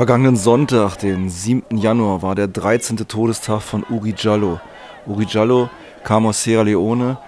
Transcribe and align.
vergangenen 0.00 0.36
Sonntag, 0.36 0.96
den 0.96 1.28
7. 1.28 1.76
Januar, 1.76 2.22
war 2.22 2.34
der 2.34 2.48
13. 2.48 3.06
Todestag 3.06 3.60
von 3.60 3.84
Uri 3.90 4.14
Jallo. 4.16 4.58
Uri 5.04 5.26
Jallo 5.28 5.68
kam 6.04 6.24
aus 6.24 6.42
Sierra 6.42 6.62
Leone, 6.62 7.18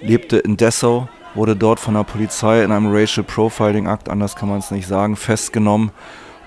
lebte 0.00 0.38
in 0.38 0.56
Dessau, 0.56 1.10
wurde 1.34 1.54
dort 1.54 1.78
von 1.78 1.92
der 1.92 2.04
Polizei 2.04 2.64
in 2.64 2.72
einem 2.72 2.90
Racial 2.90 3.22
Profiling 3.22 3.86
Akt, 3.86 4.08
anders 4.08 4.34
kann 4.34 4.48
man 4.48 4.60
es 4.60 4.70
nicht 4.70 4.86
sagen, 4.86 5.14
festgenommen 5.14 5.90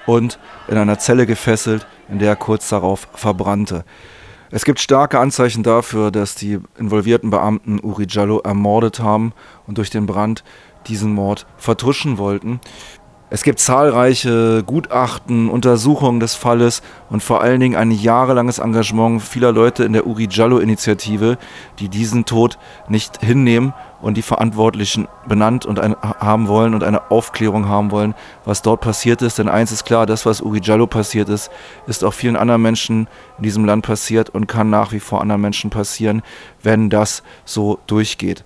und 0.07 0.39
in 0.67 0.77
einer 0.77 0.97
Zelle 0.97 1.27
gefesselt, 1.27 1.85
in 2.09 2.17
der 2.17 2.29
er 2.29 2.35
kurz 2.35 2.67
darauf 2.69 3.07
verbrannte. 3.13 3.85
Es 4.49 4.65
gibt 4.65 4.79
starke 4.79 5.19
Anzeichen 5.19 5.61
dafür, 5.61 6.09
dass 6.09 6.33
die 6.33 6.61
involvierten 6.79 7.29
Beamten 7.29 7.79
Uri 7.79 8.07
Jallo 8.09 8.39
ermordet 8.39 9.01
haben 9.01 9.33
und 9.67 9.77
durch 9.77 9.91
den 9.91 10.07
Brand 10.07 10.43
diesen 10.87 11.13
Mord 11.13 11.45
vertuschen 11.57 12.17
wollten. 12.17 12.59
Es 13.31 13.41
gibt 13.41 13.59
zahlreiche 13.59 14.61
Gutachten, 14.63 15.49
Untersuchungen 15.49 16.19
des 16.19 16.35
Falles 16.35 16.83
und 17.09 17.23
vor 17.23 17.41
allen 17.41 17.59
Dingen 17.59 17.75
ein 17.75 17.89
jahrelanges 17.89 18.59
Engagement 18.59 19.19
vieler 19.19 19.51
Leute 19.51 19.83
in 19.83 19.93
der 19.93 20.05
Uri 20.05 20.27
Jallo-Initiative, 20.29 21.39
die 21.79 21.89
diesen 21.89 22.25
Tod 22.25 22.59
nicht 22.87 23.21
hinnehmen 23.21 23.73
und 23.99 24.15
die 24.15 24.21
Verantwortlichen 24.21 25.07
benannt 25.27 25.65
und 25.65 25.79
ein, 25.79 25.95
haben 25.99 26.47
wollen 26.47 26.75
und 26.75 26.83
eine 26.83 27.09
Aufklärung 27.09 27.67
haben 27.67 27.89
wollen, 27.89 28.13
was 28.45 28.61
dort 28.61 28.81
passiert 28.81 29.23
ist. 29.23 29.39
Denn 29.39 29.49
eins 29.49 29.71
ist 29.71 29.85
klar, 29.85 30.05
das, 30.05 30.27
was 30.27 30.41
Uri 30.41 30.59
Jallo 30.61 30.85
passiert 30.85 31.27
ist, 31.27 31.49
ist 31.87 32.03
auch 32.03 32.13
vielen 32.13 32.35
anderen 32.35 32.61
Menschen 32.61 33.07
in 33.37 33.43
diesem 33.43 33.65
Land 33.65 33.87
passiert 33.87 34.29
und 34.29 34.45
kann 34.45 34.69
nach 34.69 34.91
wie 34.91 34.99
vor 34.99 35.21
anderen 35.21 35.41
Menschen 35.41 35.71
passieren, 35.71 36.21
wenn 36.61 36.91
das 36.91 37.23
so 37.43 37.79
durchgeht. 37.87 38.45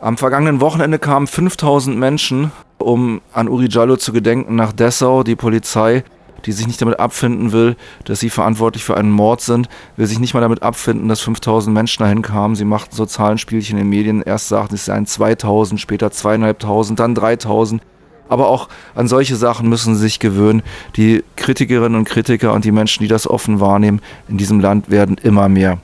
Am 0.00 0.16
vergangenen 0.16 0.60
Wochenende 0.60 0.98
kamen 0.98 1.28
5000 1.28 1.96
Menschen, 1.96 2.50
um 2.80 3.20
an 3.32 3.48
Uri 3.48 3.68
Jallo 3.68 3.96
zu 3.96 4.12
gedenken, 4.12 4.56
nach 4.56 4.72
Dessau. 4.72 5.22
Die 5.22 5.36
Polizei, 5.36 6.04
die 6.46 6.52
sich 6.52 6.66
nicht 6.66 6.80
damit 6.80 6.98
abfinden 6.98 7.52
will, 7.52 7.76
dass 8.04 8.20
sie 8.20 8.30
verantwortlich 8.30 8.84
für 8.84 8.96
einen 8.96 9.10
Mord 9.10 9.40
sind, 9.40 9.68
will 9.96 10.06
sich 10.06 10.18
nicht 10.18 10.34
mal 10.34 10.40
damit 10.40 10.62
abfinden, 10.62 11.08
dass 11.08 11.20
5000 11.20 11.72
Menschen 11.72 12.02
dahin 12.02 12.22
kamen. 12.22 12.54
Sie 12.54 12.64
machten 12.64 12.96
so 12.96 13.06
Zahlenspielchen 13.06 13.78
in 13.78 13.84
den 13.84 13.90
Medien. 13.90 14.22
Erst 14.22 14.48
sagten 14.48 14.74
es 14.74 14.86
seien 14.86 15.06
2000, 15.06 15.80
später 15.80 16.10
zweieinhalbtausend, 16.10 16.98
dann 16.98 17.14
3000. 17.14 17.82
Aber 18.28 18.48
auch 18.48 18.68
an 18.94 19.08
solche 19.08 19.34
Sachen 19.34 19.68
müssen 19.68 19.96
sie 19.96 20.02
sich 20.02 20.20
gewöhnen. 20.20 20.62
Die 20.96 21.24
Kritikerinnen 21.36 21.98
und 21.98 22.04
Kritiker 22.04 22.52
und 22.52 22.64
die 22.64 22.72
Menschen, 22.72 23.02
die 23.02 23.08
das 23.08 23.28
offen 23.28 23.58
wahrnehmen, 23.58 24.00
in 24.28 24.36
diesem 24.36 24.60
Land 24.60 24.88
werden 24.88 25.16
immer 25.22 25.48
mehr. 25.48 25.78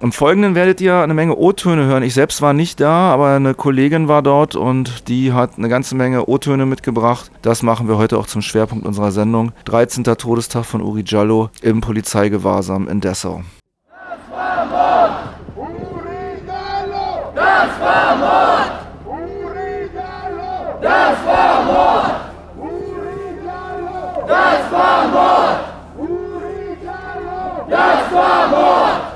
Im 0.00 0.12
Folgenden 0.12 0.54
werdet 0.54 0.80
ihr 0.80 1.00
eine 1.00 1.12
Menge 1.12 1.36
O-Töne 1.36 1.86
hören. 1.86 2.04
Ich 2.04 2.14
selbst 2.14 2.40
war 2.40 2.52
nicht 2.52 2.78
da, 2.78 3.12
aber 3.12 3.34
eine 3.34 3.54
Kollegin 3.54 4.06
war 4.06 4.22
dort 4.22 4.54
und 4.54 5.08
die 5.08 5.32
hat 5.32 5.58
eine 5.58 5.68
ganze 5.68 5.96
Menge 5.96 6.28
O-Töne 6.28 6.66
mitgebracht. 6.66 7.32
Das 7.42 7.64
machen 7.64 7.88
wir 7.88 7.98
heute 7.98 8.16
auch 8.16 8.28
zum 8.28 8.40
Schwerpunkt 8.40 8.86
unserer 8.86 9.10
Sendung. 9.10 9.50
13. 9.64 10.04
Todestag 10.04 10.66
von 10.66 10.82
Uri 10.82 11.02
Jallo 11.04 11.50
im 11.62 11.80
Polizeigewahrsam 11.80 12.86
in 12.86 13.00
Dessau. 13.00 13.42
Das 13.90 14.20
war 14.30 14.66
Mord! 14.66 15.10
Uri 15.56 16.46
Jallo! 16.46 17.32
Das 17.34 17.80
war 17.80 18.16
Mord! 18.18 18.70
Uri 19.04 19.90
Jallo! 19.92 20.78
Das 20.80 21.26
war 21.26 21.64
Mord! 21.64 22.14
Uri 22.56 23.44
Jallo! 23.44 24.28
Das 24.28 24.72
war 24.72 25.08
Mord! 25.08 25.58
Uri 25.98 26.76
Jallo! 26.84 27.66
Das 27.68 28.12
war 28.12 28.48
Mord! 28.48 29.07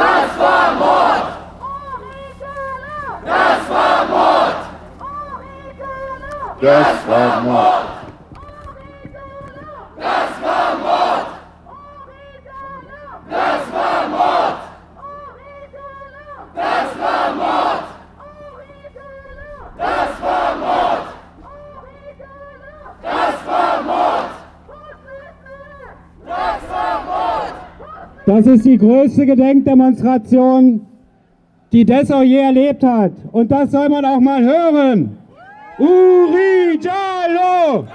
Nas 0.00 0.32
famot! 0.32 1.24
Nas 3.22 3.62
famot! 3.68 4.56
Nas 6.62 7.00
famot! 7.04 7.99
Das 28.40 28.46
ist 28.46 28.64
die 28.64 28.78
größte 28.78 29.26
Gedenkdemonstration, 29.26 30.86
die 31.72 31.84
Dessau 31.84 32.22
je 32.22 32.38
erlebt 32.38 32.82
hat. 32.82 33.12
Und 33.32 33.52
das 33.52 33.70
soll 33.70 33.90
man 33.90 34.02
auch 34.02 34.18
mal 34.18 34.42
hören. 34.42 35.18
Uri 35.78 36.80
Jallo! 36.80 37.86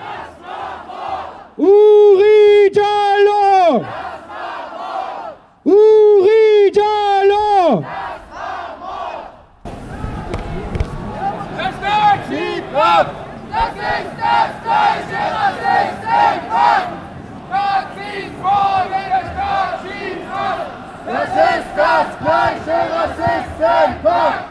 Uri 1.58 2.70
Jallo! 2.72 3.84
Uri 5.64 6.72
Jallo! 6.76 7.84
Das 11.58 11.72
ist 11.72 11.82
das 14.22 14.52
gleiche 14.64 15.22
Rassistenpack! 15.34 16.86
Nazis 17.50 18.32
vor 18.42 18.86
der 18.90 19.22
Staat 19.32 19.80
schießt 19.84 20.32
ab! 20.32 20.60
Das 21.06 21.30
ist 21.30 21.68
das 21.78 22.08
gleiche 22.20 22.78
Rassistenpack! 22.92 24.46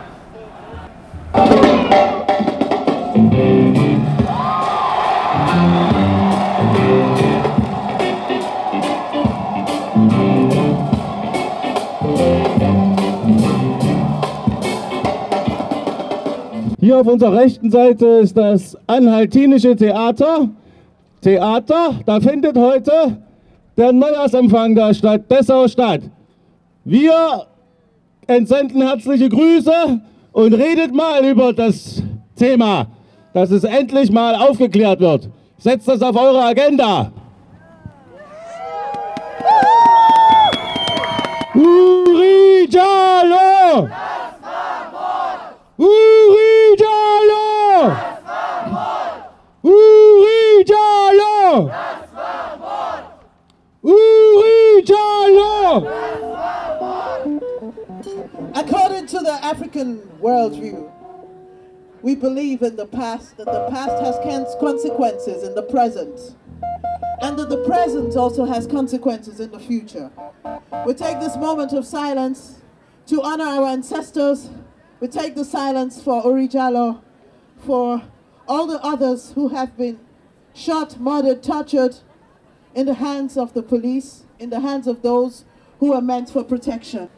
Hier 16.78 17.00
auf 17.00 17.06
unserer 17.08 17.32
rechten 17.32 17.70
Seite 17.70 18.06
ist 18.06 18.36
das 18.36 18.78
Anhaltinische 18.86 19.74
Theater. 19.74 20.50
Theater, 21.20 21.94
da 22.06 22.20
findet 22.20 22.56
heute 22.56 23.16
der 23.76 23.92
Neujahrsempfang 23.92 24.76
da 24.76 24.94
statt, 24.94 25.22
Dessau 25.28 25.66
statt. 25.66 26.02
Wir 26.84 27.46
entsenden 28.26 28.82
herzliche 28.82 29.30
Grüße 29.30 30.00
und 30.32 30.52
redet 30.52 30.94
mal 30.94 31.24
über 31.24 31.54
das 31.54 32.02
Thema, 32.36 32.86
dass 33.32 33.50
es 33.50 33.64
endlich 33.64 34.12
mal 34.12 34.34
aufgeklärt 34.34 35.00
wird. 35.00 35.30
Setzt 35.56 35.88
das 35.88 36.02
auf 36.02 36.14
eure 36.14 36.44
Agenda. 36.44 37.10
Uri 41.54 42.68
Jallo! 42.68 43.88
Uri 45.78 46.76
Jallo! 46.78 47.96
Uri 49.62 50.64
Jallo! 50.66 51.70
According 58.54 59.06
to 59.08 59.18
the 59.18 59.38
African 59.42 60.00
worldview, 60.22 60.90
we 62.00 62.14
believe 62.14 62.62
in 62.62 62.76
the 62.76 62.86
past, 62.86 63.36
that 63.36 63.44
the 63.44 63.68
past 63.68 64.02
has 64.02 64.16
consequences 64.58 65.42
in 65.42 65.54
the 65.54 65.64
present, 65.64 66.34
and 67.20 67.38
that 67.38 67.50
the 67.50 67.62
present 67.66 68.16
also 68.16 68.46
has 68.46 68.66
consequences 68.66 69.38
in 69.38 69.50
the 69.50 69.60
future. 69.60 70.10
We 70.86 70.94
take 70.94 71.20
this 71.20 71.36
moment 71.36 71.74
of 71.74 71.84
silence 71.84 72.62
to 73.08 73.20
honor 73.20 73.44
our 73.44 73.66
ancestors. 73.66 74.48
We 75.00 75.08
take 75.08 75.34
the 75.34 75.44
silence 75.44 76.02
for 76.02 76.22
Uri 76.24 76.48
Jallo, 76.48 77.02
for 77.58 78.02
all 78.48 78.66
the 78.66 78.82
others 78.82 79.32
who 79.32 79.48
have 79.48 79.76
been 79.76 80.00
shot, 80.54 80.98
murdered, 80.98 81.42
tortured 81.42 81.98
in 82.74 82.86
the 82.86 82.94
hands 82.94 83.36
of 83.36 83.54
the 83.54 83.62
police, 83.62 84.24
in 84.38 84.50
the 84.50 84.60
hands 84.60 84.86
of 84.86 85.02
those 85.02 85.44
who 85.78 85.92
are 85.92 86.00
meant 86.00 86.28
for 86.28 86.42
protection. 86.44 87.08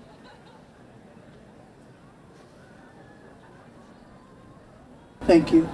Thank 5.23 5.53
you. 5.53 5.69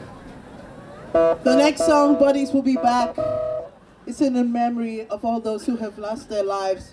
The 1.12 1.56
next 1.56 1.84
song, 1.84 2.18
Buddies 2.18 2.52
Will 2.52 2.62
Be 2.62 2.76
Back, 2.76 3.16
is 4.06 4.20
in 4.20 4.32
the 4.32 4.44
memory 4.44 5.06
of 5.08 5.24
all 5.24 5.40
those 5.40 5.66
who 5.66 5.76
have 5.76 5.98
lost 5.98 6.28
their 6.30 6.42
lives, 6.42 6.92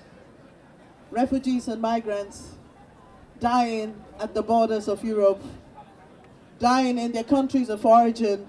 refugees 1.09 1.67
and 1.67 1.81
migrants 1.81 2.55
dying 3.39 3.95
at 4.19 4.33
the 4.33 4.43
borders 4.43 4.87
of 4.89 5.03
Europe, 5.03 5.41
dying 6.59 6.97
in 6.97 7.13
their 7.13 7.23
countries 7.23 7.69
of 7.69 7.85
origin 7.85 8.45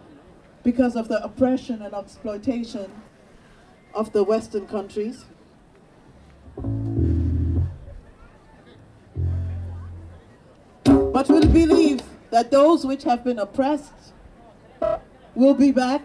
because 0.64 0.96
of 0.96 1.08
the 1.08 1.22
oppression 1.22 1.80
and 1.80 1.94
exploitation 1.94 2.90
of 3.94 4.12
the 4.12 4.24
Western 4.24 4.66
countries. 4.66 5.24
But 10.84 11.28
we 11.28 11.46
believe 11.46 12.02
that 12.30 12.50
those 12.50 12.86
which 12.86 13.02
have 13.04 13.24
been 13.24 13.38
oppressed 13.38 13.92
will 15.34 15.54
be 15.54 15.72
back. 15.72 16.02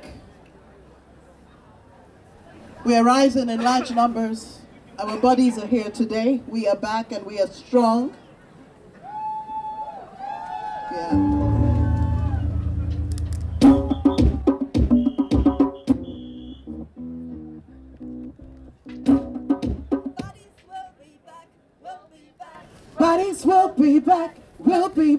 We 2.83 2.95
are 2.95 3.03
rising 3.03 3.49
in 3.49 3.61
large 3.61 3.91
numbers. 3.91 4.61
Our 4.99 5.17
bodies 5.17 5.57
are 5.57 5.67
here 5.67 5.89
today. 5.89 6.41
We 6.47 6.67
are 6.67 6.75
back 6.75 7.11
and 7.11 7.25
we 7.25 7.39
are 7.39 7.47
strong. 7.47 8.15
Yeah. 10.91 11.54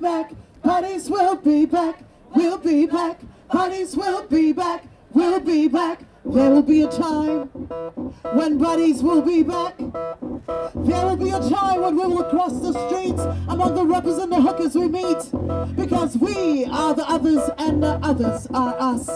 Back. 0.07 0.31
Bodies 0.63 1.11
will 1.11 1.35
be 1.35 1.67
back, 1.67 1.97
we'll 2.37 2.59
be 2.59 2.87
back. 2.87 3.19
Bodies 3.53 3.97
will 3.97 4.23
be 4.29 4.53
back, 4.53 4.85
we'll 5.13 5.41
be 5.41 5.67
back. 5.67 5.99
There 6.25 6.51
will 6.51 6.63
be 6.63 6.83
a 6.83 6.89
time 6.89 7.49
when 8.39 8.57
bodies 8.57 9.03
will 9.03 9.23
be 9.23 9.43
back. 9.43 9.77
There 9.79 11.07
will 11.07 11.17
be 11.17 11.31
a 11.31 11.41
time 11.41 11.81
when 11.83 11.97
we 11.97 12.07
will 12.07 12.29
cross 12.35 12.55
the 12.61 12.73
streets 12.87 13.23
among 13.49 13.75
the 13.75 13.85
rappers 13.85 14.19
and 14.19 14.31
the 14.31 14.41
hookers 14.41 14.77
we 14.77 14.87
meet. 14.87 15.23
Because 15.75 16.17
we 16.17 16.67
are 16.67 16.95
the 16.95 17.07
others 17.09 17.51
and 17.59 17.83
the 17.83 17.99
others 18.11 18.47
are 18.55 18.77
us. 18.79 19.11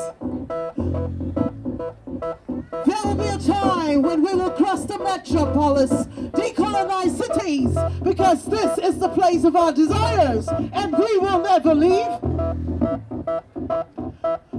Will 3.11 3.17
be 3.17 3.27
a 3.27 3.39
time 3.39 4.03
when 4.03 4.23
we 4.23 4.35
will 4.35 4.53
cross 4.53 4.85
the 4.85 4.97
metropolis, 4.97 5.91
decolonize 6.31 7.19
cities, 7.19 7.77
because 8.05 8.45
this 8.45 8.79
is 8.79 9.01
the 9.01 9.09
place 9.09 9.43
of 9.43 9.57
our 9.57 9.73
desires, 9.73 10.47
and 10.47 10.97
we 10.97 11.19
will 11.19 11.41
never 11.41 11.75
leave. 11.75 12.07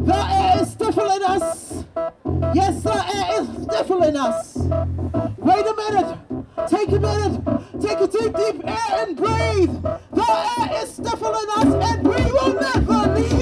The 0.03 0.27
air 0.31 0.61
is 0.61 0.71
stifling 0.71 1.23
us. 1.23 1.85
Yes, 2.53 2.83
the 2.83 2.93
air 3.15 3.41
is 3.41 3.47
stifling 3.63 4.17
us. 4.17 4.57
Wait 5.37 5.65
a 5.65 5.73
minute. 5.73 6.17
Take 6.67 6.89
a 6.89 6.99
minute. 6.99 7.41
Take 7.79 7.99
a 8.01 8.07
deep, 8.07 8.35
deep 8.35 8.67
air 8.67 9.07
and 9.07 9.15
breathe. 9.15 9.81
The 10.11 10.27
air 10.59 10.83
is 10.83 10.93
stifling 10.95 11.49
us, 11.55 11.89
and 11.89 12.05
we 12.05 12.21
will 12.33 12.53
never 12.59 13.15
leave. 13.15 13.40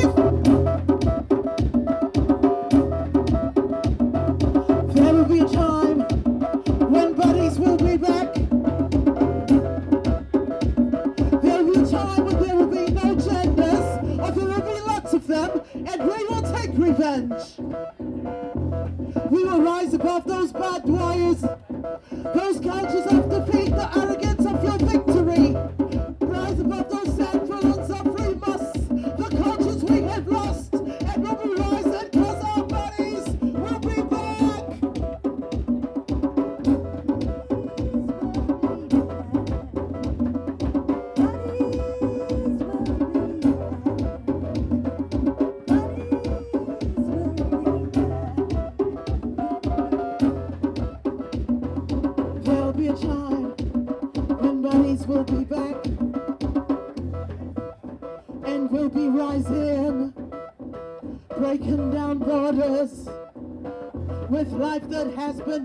Above 20.20 20.38
those 20.38 20.52
bad 20.52 20.86
wires, 20.86 21.42
those 22.34 22.60
couches 22.60 23.06
of 23.06 23.29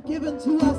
given 0.07 0.39
to 0.39 0.61
us, 0.61 0.74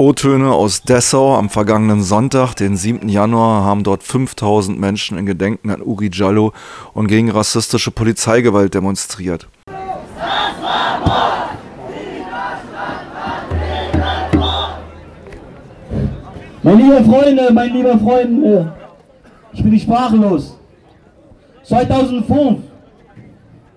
O-Töne 0.00 0.52
aus 0.52 0.82
Dessau 0.82 1.34
am 1.34 1.48
vergangenen 1.48 2.02
Sonntag, 2.02 2.54
den 2.54 2.76
7. 2.76 3.08
Januar, 3.08 3.64
haben 3.64 3.82
dort 3.82 4.04
5000 4.04 4.78
Menschen 4.78 5.18
in 5.18 5.26
Gedenken 5.26 5.70
an 5.70 5.82
Uri 5.82 6.08
Jallo 6.12 6.52
und 6.94 7.08
gegen 7.08 7.32
rassistische 7.32 7.90
Polizeigewalt 7.90 8.74
demonstriert. 8.74 9.48
Meine 16.62 16.76
lieben 16.76 17.04
Freunde, 17.04 17.52
meine 17.52 17.72
lieben 17.72 17.98
Freunde, 17.98 18.72
ich 19.52 19.64
bin 19.64 19.80
sprachlos. 19.80 20.56
2005, 21.64 22.60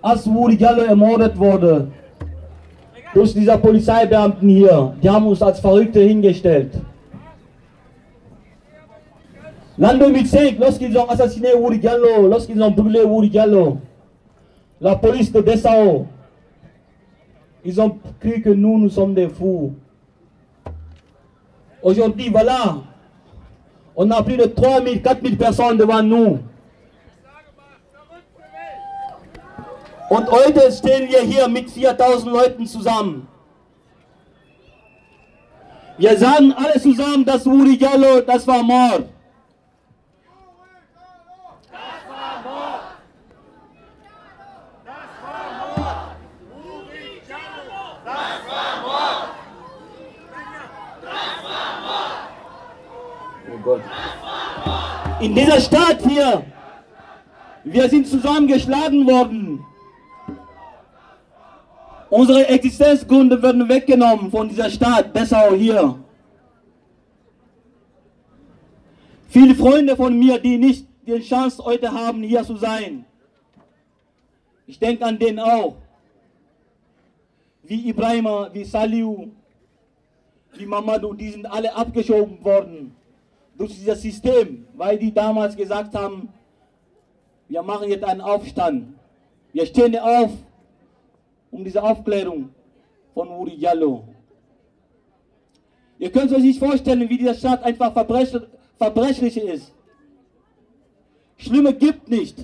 als 0.04 0.28
Woody 0.28 0.58
Gallo 0.58 0.84
ermordet 0.84 1.36
wurde, 1.36 1.92
durch 3.14 3.34
diese 3.34 3.58
Polizeibeamten 3.58 4.48
hier, 4.48 4.94
die 5.02 5.10
haben 5.10 5.28
uns 5.28 5.42
als 5.42 5.60
Verrückte 5.60 6.00
hingestellt. 6.00 6.74
L'an 9.78 9.98
2005, 9.98 10.60
lorsqu'ils 10.60 10.96
ont 10.98 11.10
assassiné 11.10 11.54
Woody 11.56 11.80
Gallo, 11.80 12.28
lorsqu'ils 12.28 12.62
ont 12.62 12.72
brûlé 12.72 13.04
Woody 13.04 13.30
Gallo, 13.30 13.80
la 14.80 14.96
police 14.96 15.32
de 15.32 15.42
Dessau, 15.42 16.06
ils 17.64 17.80
ont 17.80 17.98
cru 18.20 18.42
que 18.42 18.50
nous, 18.50 18.80
nous 18.80 18.90
sommes 18.90 19.14
des 19.14 19.30
fous. 19.30 19.74
Aujourd'hui, 21.82 22.30
voilà, 22.30 22.78
on 23.96 24.10
a 24.12 24.22
plus 24.24 24.38
de 24.38 24.46
3000, 24.46 25.02
4000 25.02 25.38
personnes 25.38 25.78
devant 25.78 26.04
nous. 26.04 26.40
Und 30.12 30.30
heute 30.30 30.70
stehen 30.74 31.10
wir 31.10 31.22
hier 31.22 31.48
mit 31.48 31.72
4000 31.72 32.34
Leuten 32.34 32.68
zusammen. 32.68 33.30
Wir 35.98 36.18
sagen 36.18 36.52
alle 36.52 36.82
zusammen, 36.82 37.24
das 37.24 37.46
wurde 37.46 37.70
Jallo, 37.70 38.20
das 38.20 38.46
war 38.46 38.62
Mord. 38.62 39.06
In 55.22 55.36
dieser 55.36 55.62
Stadt 55.62 56.02
hier, 56.06 56.44
wir 57.64 57.90
sind 57.90 58.06
zusammengeschlagen 58.06 59.08
worden. 59.08 59.66
Unsere 62.12 62.46
Existenzgründe 62.46 63.42
werden 63.42 63.70
weggenommen 63.70 64.30
von 64.30 64.50
dieser 64.50 64.70
Stadt, 64.70 65.16
Dessau 65.16 65.54
hier. 65.54 65.98
Viele 69.30 69.56
Freunde 69.56 69.96
von 69.96 70.20
mir, 70.20 70.38
die 70.38 70.58
nicht 70.58 70.86
die 71.08 71.20
Chance 71.22 71.64
heute 71.64 71.90
haben, 71.90 72.22
hier 72.22 72.44
zu 72.44 72.58
sein. 72.58 73.06
Ich 74.68 74.78
denke 74.78 75.06
an 75.06 75.18
den 75.18 75.40
auch. 75.40 75.78
Wie 77.64 77.88
Ibrahima, 77.88 78.50
wie 78.52 78.66
Saliu, 78.66 79.30
wie 80.58 80.66
Mamadou, 80.66 81.14
die 81.14 81.30
sind 81.30 81.46
alle 81.46 81.74
abgeschoben 81.74 82.44
worden 82.44 82.94
durch 83.58 83.72
dieses 83.72 84.02
System, 84.02 84.68
weil 84.76 85.00
die 85.00 85.14
damals 85.14 85.56
gesagt 85.56 85.96
haben, 85.96 86.28
wir 87.48 87.64
machen 87.64 87.88
jetzt 87.88 88.04
einen 88.04 88.20
Aufstand. 88.20 88.96
Wir 89.54 89.66
stehen 89.66 89.98
auf 89.98 90.32
um 91.52 91.64
diese 91.64 91.84
Aufklärung 91.84 92.50
von 93.14 93.28
Uri 93.30 93.58
Diallo. 93.58 94.08
Ihr 96.00 96.12
könnt 96.12 96.32
euch 96.32 96.42
nicht 96.42 96.60
vorstellen, 96.60 97.08
wie 97.08 97.18
dieser 97.18 97.36
Staat 97.36 97.64
einfach 97.64 97.94
verbrechlich 97.94 99.38
ist. 99.38 99.72
Schlimme 101.38 101.74
gibt 101.74 102.08
nicht. 102.08 102.38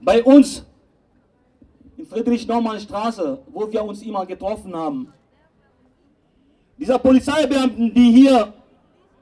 Bei 0.00 0.24
uns 0.24 0.64
in 1.96 2.06
Friedrich-Naumann-Straße, 2.06 3.38
wo 3.52 3.70
wir 3.70 3.84
uns 3.84 4.02
immer 4.02 4.24
getroffen 4.26 4.74
haben, 4.74 5.12
dieser 6.78 6.98
Polizeibeamten, 6.98 7.92
die 7.92 8.10
hier, 8.10 8.54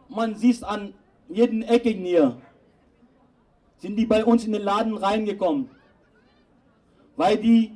man 0.08 0.36
sieht 0.36 0.62
an 0.62 0.94
jeden 1.28 1.62
Ecken 1.62 2.04
hier, 2.04 2.36
sind 3.78 3.96
die 3.96 4.06
bei 4.06 4.24
uns 4.24 4.44
in 4.46 4.52
den 4.52 4.62
Laden 4.62 4.96
reingekommen, 4.96 5.68
weil 7.18 7.36
die 7.36 7.72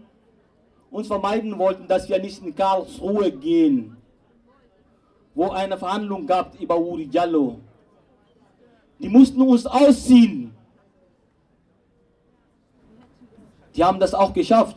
uns 0.91 1.09
vermeiden 1.09 1.59
wollten, 1.59 1.89
dass 1.89 2.09
wir 2.09 2.21
nicht 2.21 2.41
in 2.43 2.55
Karlsruhe 2.55 3.33
gehen, 3.33 3.97
wo 5.35 5.51
eine 5.51 5.77
Verhandlung 5.77 6.27
gab 6.27 6.59
über 6.61 6.79
Uri 6.79 7.07
Diallo. 7.07 7.59
Die 9.01 9.09
mussten 9.09 9.43
uns 9.43 9.67
ausziehen. 9.67 10.55
Die 13.75 13.83
haben 13.83 13.99
das 13.99 14.15
auch 14.15 14.33
geschafft. 14.33 14.77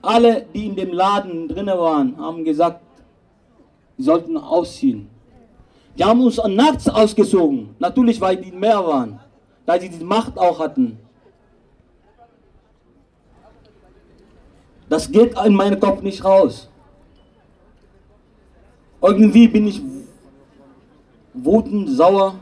Alle, 0.00 0.46
die 0.54 0.66
in 0.66 0.76
dem 0.76 0.92
Laden 0.92 1.48
drin 1.48 1.66
waren, 1.66 2.16
haben 2.16 2.44
gesagt, 2.44 2.80
sie 3.96 4.04
sollten 4.04 4.36
ausziehen. 4.36 5.10
Die 5.98 6.04
haben 6.04 6.22
uns 6.22 6.40
nachts 6.46 6.88
ausgezogen, 6.88 7.74
natürlich 7.80 8.20
weil 8.20 8.36
die 8.36 8.52
mehr 8.52 8.86
waren, 8.86 9.18
da 9.66 9.80
sie 9.80 9.88
die 9.88 10.04
Macht 10.04 10.38
auch 10.38 10.60
hatten. 10.60 11.03
Das 14.88 15.10
geht 15.10 15.38
in 15.38 15.54
meinen 15.54 15.80
Kopf 15.80 16.02
nicht 16.02 16.24
raus. 16.24 16.68
Irgendwie 19.00 19.48
bin 19.48 19.66
ich 19.66 19.82
wütend, 21.32 21.90
sauer. 21.90 22.36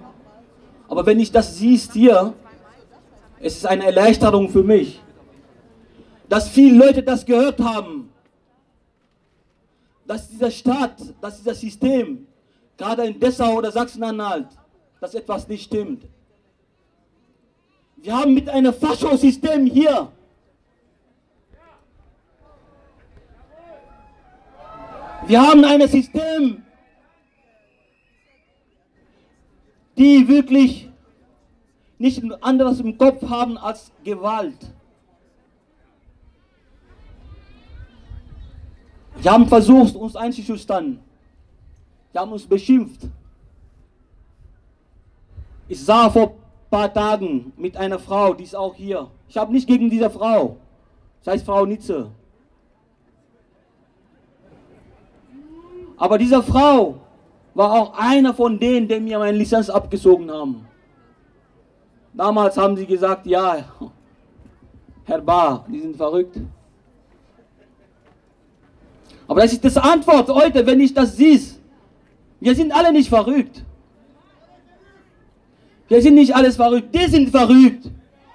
Aber 0.88 1.06
wenn 1.06 1.18
ich 1.18 1.32
das 1.32 1.56
siehst 1.56 1.92
hier, 1.92 2.34
es 3.40 3.56
ist 3.56 3.66
eine 3.66 3.86
Erleichterung 3.86 4.48
für 4.48 4.62
mich, 4.62 5.00
dass 6.28 6.48
viele 6.48 6.86
Leute 6.86 7.02
das 7.02 7.24
gehört 7.24 7.60
haben, 7.60 8.10
dass 10.06 10.28
dieser 10.28 10.50
Staat, 10.50 10.96
dass 11.20 11.38
dieser 11.38 11.54
System, 11.54 12.26
gerade 12.76 13.06
in 13.06 13.18
Dessau 13.18 13.54
oder 13.54 13.72
Sachsen-Anhalt, 13.72 14.48
dass 15.00 15.14
etwas 15.14 15.48
nicht 15.48 15.64
stimmt. 15.64 16.04
Wir 17.96 18.16
haben 18.16 18.34
mit 18.34 18.48
einem 18.48 18.72
Faschosystem 18.72 19.66
hier 19.66 20.08
Wir 25.26 25.40
haben 25.40 25.64
ein 25.64 25.80
System, 25.88 26.62
die 29.96 30.26
wirklich 30.26 30.90
nicht 31.98 32.22
anderes 32.42 32.80
im 32.80 32.98
Kopf 32.98 33.22
haben 33.28 33.56
als 33.56 33.92
Gewalt. 34.02 34.58
Sie 39.20 39.30
haben 39.30 39.46
versucht, 39.46 39.94
uns 39.94 40.16
einzuschüchtern. 40.16 40.98
Sie 42.12 42.18
haben 42.18 42.32
uns 42.32 42.44
beschimpft. 42.44 43.02
Ich 45.68 45.82
sah 45.84 46.10
vor 46.10 46.30
ein 46.30 46.70
paar 46.70 46.92
Tagen 46.92 47.52
mit 47.56 47.76
einer 47.76 48.00
Frau, 48.00 48.34
die 48.34 48.44
ist 48.44 48.56
auch 48.56 48.74
hier. 48.74 49.08
Ich 49.28 49.36
habe 49.36 49.52
nicht 49.52 49.68
gegen 49.68 49.88
diese 49.88 50.10
Frau. 50.10 50.56
Das 51.22 51.34
heißt 51.34 51.46
Frau 51.46 51.64
Nitze. 51.64 52.10
Aber 56.02 56.18
diese 56.18 56.42
Frau 56.42 56.96
war 57.54 57.70
auch 57.70 57.96
einer 57.96 58.34
von 58.34 58.58
denen, 58.58 58.88
die 58.88 58.98
mir 58.98 59.20
meine 59.20 59.38
Lizenz 59.38 59.70
abgezogen 59.70 60.28
haben. 60.32 60.66
Damals 62.12 62.56
haben 62.56 62.76
sie 62.76 62.86
gesagt, 62.86 63.24
ja, 63.24 63.58
Herr 65.04 65.20
Bar, 65.20 65.64
die 65.68 65.78
sind 65.78 65.96
verrückt. 65.96 66.38
Aber 69.28 69.42
das 69.42 69.52
ist 69.52 69.64
das 69.64 69.76
Antwort 69.76 70.28
heute, 70.28 70.66
wenn 70.66 70.80
ich 70.80 70.92
das 70.92 71.16
sehe. 71.16 71.40
Wir 72.40 72.56
sind 72.56 72.72
alle 72.72 72.92
nicht 72.92 73.08
verrückt. 73.08 73.62
Wir 75.86 76.02
sind 76.02 76.14
nicht 76.14 76.34
alles 76.34 76.56
verrückt. 76.56 76.92
Die 76.92 77.06
sind 77.06 77.30
verrückt. 77.30 77.88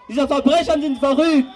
Diese 0.07 0.25
Verbrecher 0.25 0.79
sind 0.79 0.99
verrückt. 0.99 1.49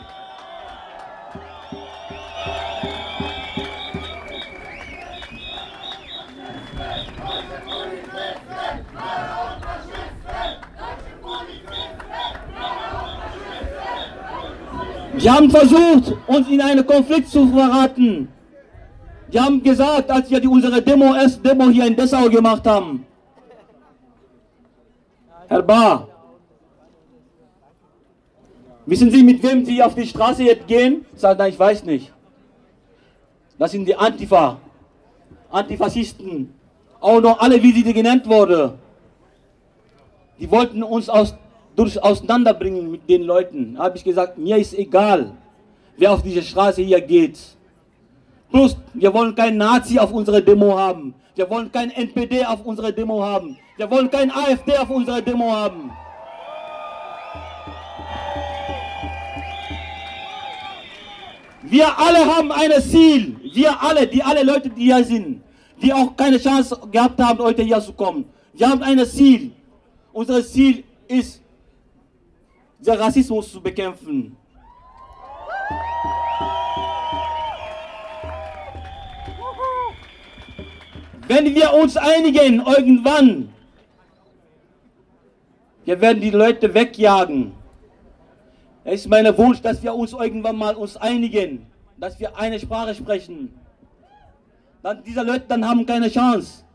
Sie 15.21 15.29
haben 15.29 15.51
versucht, 15.51 16.17
uns 16.25 16.49
in 16.49 16.59
einen 16.59 16.83
Konflikt 16.83 17.29
zu 17.29 17.47
verraten. 17.47 18.27
Sie 19.29 19.39
haben 19.39 19.61
gesagt, 19.61 20.09
als 20.09 20.31
wir 20.31 20.39
die, 20.39 20.47
unsere 20.47 20.81
Demo, 20.81 21.13
Demo 21.43 21.69
hier 21.69 21.85
in 21.85 21.95
Dessau 21.95 22.27
gemacht 22.27 22.65
haben, 22.65 23.05
Herr 25.47 25.61
Bahr, 25.61 26.07
wissen 28.87 29.11
Sie, 29.11 29.21
mit 29.21 29.43
wem 29.43 29.63
Sie 29.63 29.83
auf 29.83 29.93
die 29.93 30.07
Straße 30.07 30.41
jetzt 30.41 30.65
gehen? 30.65 31.05
Sage, 31.13 31.37
nein, 31.37 31.51
ich 31.51 31.59
weiß 31.59 31.83
nicht. 31.83 32.11
Das 33.59 33.69
sind 33.71 33.85
die 33.85 33.95
Antifa, 33.95 34.57
Antifaschisten, 35.51 36.51
auch 36.99 37.21
noch 37.21 37.39
alle, 37.39 37.61
wie 37.61 37.71
sie 37.71 37.93
genannt 37.93 38.27
wurden. 38.27 38.71
Die 40.39 40.49
wollten 40.49 40.81
uns 40.81 41.09
aus 41.09 41.35
durch 41.75 42.01
auseinanderbringen 42.01 42.91
mit 42.91 43.09
den 43.09 43.23
Leuten, 43.23 43.77
habe 43.77 43.97
ich 43.97 44.03
gesagt, 44.03 44.37
mir 44.37 44.57
ist 44.57 44.73
egal, 44.73 45.33
wer 45.97 46.13
auf 46.13 46.21
diese 46.21 46.41
Straße 46.41 46.81
hier 46.81 47.01
geht. 47.01 47.39
Plus, 48.51 48.75
wir 48.93 49.13
wollen 49.13 49.33
keinen 49.33 49.57
Nazi 49.57 49.97
auf 49.97 50.11
unserer 50.11 50.41
Demo 50.41 50.77
haben. 50.77 51.13
Wir 51.35 51.49
wollen 51.49 51.71
kein 51.71 51.89
NPD 51.91 52.45
auf 52.45 52.65
unserer 52.65 52.91
Demo 52.91 53.23
haben. 53.23 53.57
Wir 53.77 53.89
wollen 53.89 54.11
kein 54.11 54.29
AfD 54.29 54.77
auf 54.77 54.89
unserer 54.89 55.21
Demo 55.21 55.51
haben. 55.51 55.91
Wir 61.63 61.87
alle 61.97 62.25
haben 62.25 62.51
ein 62.51 62.71
Ziel. 62.81 63.37
Wir 63.53 63.81
alle, 63.81 64.05
die 64.05 64.21
alle 64.21 64.43
Leute, 64.43 64.69
die 64.69 64.83
hier 64.83 65.03
sind, 65.03 65.41
die 65.81 65.93
auch 65.93 66.15
keine 66.17 66.37
Chance 66.37 66.77
gehabt 66.91 67.21
haben, 67.21 67.39
heute 67.39 67.63
hier 67.63 67.79
zu 67.79 67.93
kommen. 67.93 68.25
Wir 68.53 68.69
haben 68.69 68.83
ein 68.83 69.05
Ziel. 69.05 69.51
Unser 70.11 70.43
Ziel 70.43 70.83
ist 71.07 71.40
den 72.81 72.95
Rassismus 72.95 73.51
zu 73.51 73.61
bekämpfen. 73.61 74.35
Wenn 81.27 81.55
wir 81.55 81.73
uns 81.73 81.95
einigen 81.95 82.65
irgendwann, 82.65 83.53
wir 85.85 86.01
werden 86.01 86.21
die 86.21 86.29
Leute 86.29 86.73
wegjagen. 86.73 87.53
Es 88.83 89.01
ist 89.01 89.07
mein 89.07 89.25
Wunsch, 89.37 89.61
dass 89.61 89.81
wir 89.81 89.93
uns 89.93 90.11
irgendwann 90.11 90.57
mal 90.57 90.75
uns 90.75 90.97
einigen, 90.97 91.67
dass 91.97 92.19
wir 92.19 92.35
eine 92.35 92.59
Sprache 92.59 92.95
sprechen. 92.95 93.53
Dann 94.83 95.03
diese 95.03 95.21
Leute 95.21 95.45
dann 95.47 95.67
haben 95.67 95.85
keine 95.85 96.09
Chance. 96.09 96.65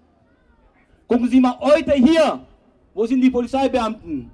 Gucken 1.08 1.28
Sie 1.28 1.40
mal 1.40 1.58
heute 1.60 1.92
hier, 1.92 2.40
wo 2.94 3.04
sind 3.06 3.20
die 3.20 3.30
Polizeibeamten? 3.30 4.30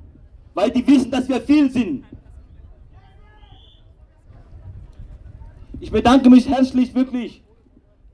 Weil 0.54 0.70
die 0.70 0.86
wissen, 0.86 1.10
dass 1.10 1.28
wir 1.28 1.40
viel 1.40 1.70
sind. 1.70 2.04
Ich 5.80 5.90
bedanke 5.90 6.30
mich 6.30 6.48
herzlich 6.48 6.94
wirklich, 6.94 7.42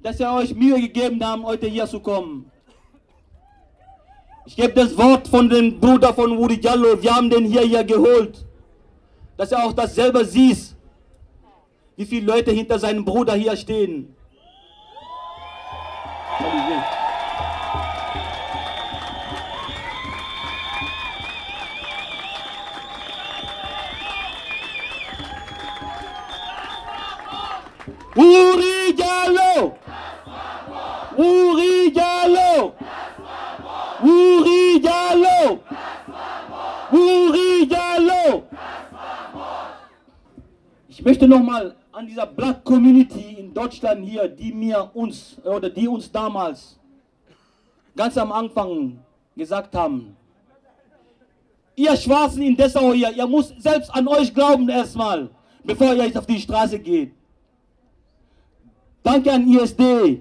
dass 0.02 0.18
ihr 0.20 0.30
euch 0.30 0.54
Mühe 0.54 0.80
gegeben 0.80 1.22
habt, 1.22 1.44
heute 1.44 1.66
hier 1.66 1.86
zu 1.86 2.00
kommen. 2.00 2.50
Ich 4.46 4.56
gebe 4.56 4.72
das 4.72 4.96
Wort 4.96 5.28
von 5.28 5.50
dem 5.50 5.78
Bruder 5.78 6.14
von 6.14 6.32
Uri 6.32 6.58
Diallo. 6.58 7.02
Wir 7.02 7.14
haben 7.14 7.28
den 7.28 7.44
hier, 7.44 7.60
hier 7.60 7.84
geholt. 7.84 8.46
Dass 9.36 9.52
er 9.52 9.62
auch 9.64 9.74
das 9.74 9.94
selber 9.94 10.24
sieht, 10.24 10.74
wie 11.96 12.06
viele 12.06 12.26
Leute 12.26 12.50
hinter 12.52 12.78
seinem 12.78 13.04
Bruder 13.04 13.34
hier 13.34 13.54
stehen. 13.56 14.16
Uri 28.18 28.94
Diallo! 28.98 29.78
Uri 31.16 31.92
Diallo! 31.92 32.74
Uri 34.02 34.80
Diallo! 34.80 35.60
Uri 36.90 37.66
Diallo! 37.68 38.42
Ich 40.88 41.04
möchte 41.04 41.28
nochmal 41.28 41.76
an 41.92 42.08
dieser 42.08 42.26
Black 42.26 42.64
Community 42.64 43.36
in 43.38 43.54
Deutschland 43.54 44.04
hier, 44.04 44.26
die 44.26 44.52
mir 44.52 44.90
uns 44.94 45.36
oder 45.44 45.70
die 45.70 45.86
uns 45.86 46.10
damals 46.10 46.76
ganz 47.94 48.18
am 48.18 48.32
Anfang 48.32 48.98
gesagt 49.36 49.76
haben, 49.76 50.16
ihr 51.76 51.96
Schwarzen 51.96 52.42
in 52.42 52.56
Dessau 52.56 52.92
hier, 52.92 53.12
ihr 53.12 53.28
müsst 53.28 53.62
selbst 53.62 53.94
an 53.94 54.08
euch 54.08 54.34
glauben 54.34 54.68
erstmal, 54.68 55.30
bevor 55.62 55.94
ihr 55.94 56.06
jetzt 56.06 56.18
auf 56.18 56.26
die 56.26 56.40
Straße 56.40 56.80
geht. 56.80 57.17
Danke 59.04 59.30
an 59.32 59.48
ISD, 59.48 60.20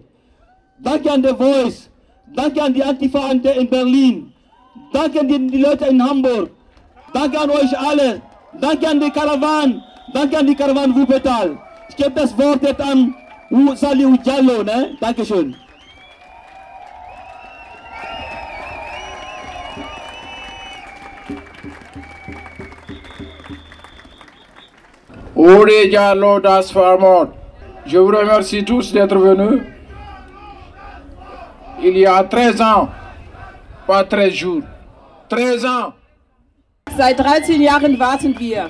danke 0.79 1.11
an 1.11 1.21
The 1.23 1.33
Voice, 1.33 1.89
danke 2.35 2.61
an 2.61 2.73
die 2.73 2.83
Antifa 2.83 3.31
in 3.31 3.67
Berlin, 3.69 4.33
danke 4.93 5.19
an 5.19 5.27
die, 5.27 5.57
Leute 5.57 5.85
in 5.87 6.01
Hamburg, 6.01 6.51
danke 7.13 7.39
an 7.39 7.49
euch 7.49 7.77
alle, 7.77 8.21
danke 8.61 8.87
an 8.87 8.99
die 8.99 9.09
Karawan, 9.09 9.83
danke 10.13 10.37
an 10.37 10.47
die 10.47 10.55
Karawan 10.55 10.95
Wuppertal. 10.95 11.57
Ich 11.89 11.95
gebe 11.95 12.11
das 12.11 12.37
Wort 12.37 12.63
jetzt 12.63 12.81
an 12.81 13.13
Saliu 13.75 14.15
Jallo, 14.23 14.63
ne? 14.63 14.95
Dankeschön. 14.99 15.55
Uri 25.35 25.89
Diallo 25.89 26.39
das 26.39 26.71
Farmont. 26.71 27.46
Je 27.87 27.97
vous 27.97 28.07
remercie 28.07 28.65
tous 28.65 28.91
d'être 28.91 29.17
venus. 29.17 29.61
Il 31.81 31.97
y 31.97 32.05
a 32.05 32.21
13 32.21 32.61
ans, 32.61 32.89
pas 33.85 34.03
13 34.03 34.33
jours, 34.33 34.63
13 35.29 35.65
ans. 35.65 35.93
Seit 36.97 37.17
13 37.17 37.61
Jahren 37.61 37.97
warten 37.97 38.37
wir. 38.37 38.69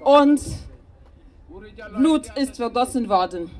Und 0.00 0.40
Blut 1.98 2.30
ist 2.36 2.56
vergossen 2.56 3.08
worden. 3.10 3.50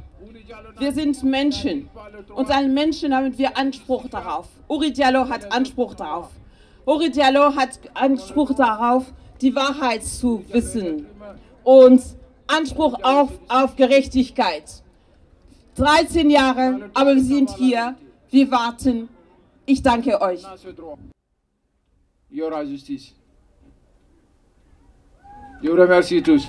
Wir 0.79 0.93
sind 0.93 1.23
Menschen. 1.23 1.91
Und 2.35 2.51
als 2.51 2.69
Menschen 2.69 3.15
haben 3.15 3.37
wir 3.37 3.59
Anspruch 3.59 4.09
darauf. 4.09 4.49
Uri 4.67 4.93
Diallo 4.93 5.29
hat 5.29 5.53
Anspruch 5.53 5.95
darauf. 5.95 6.31
Uri 6.87 7.11
Diallo 7.11 7.55
hat 7.55 7.81
Anspruch 7.93 8.55
darauf, 8.55 9.13
die 9.43 9.55
Wahrheit 9.55 10.05
zu 10.05 10.43
wissen. 10.51 11.07
Und 11.65 12.01
Anspruch 12.47 12.99
auf, 13.03 13.31
auf 13.49 13.77
Gerechtigkeit. 13.77 14.83
13 15.77 16.31
Jahre, 16.31 16.91
aber 16.95 17.15
wir 17.15 17.23
sind 17.23 17.51
hier. 17.57 17.97
Wir 18.31 18.51
warten. 18.51 19.09
Ich 19.67 19.83
danke 19.83 20.21
euch. 20.21 20.43
Il 22.29 22.39
y 22.39 22.43
aura 22.43 22.63
justice. 22.63 23.15
Je 25.63 25.71
vous 25.71 25.77
remercie 25.77 26.23
tous. 26.23 26.49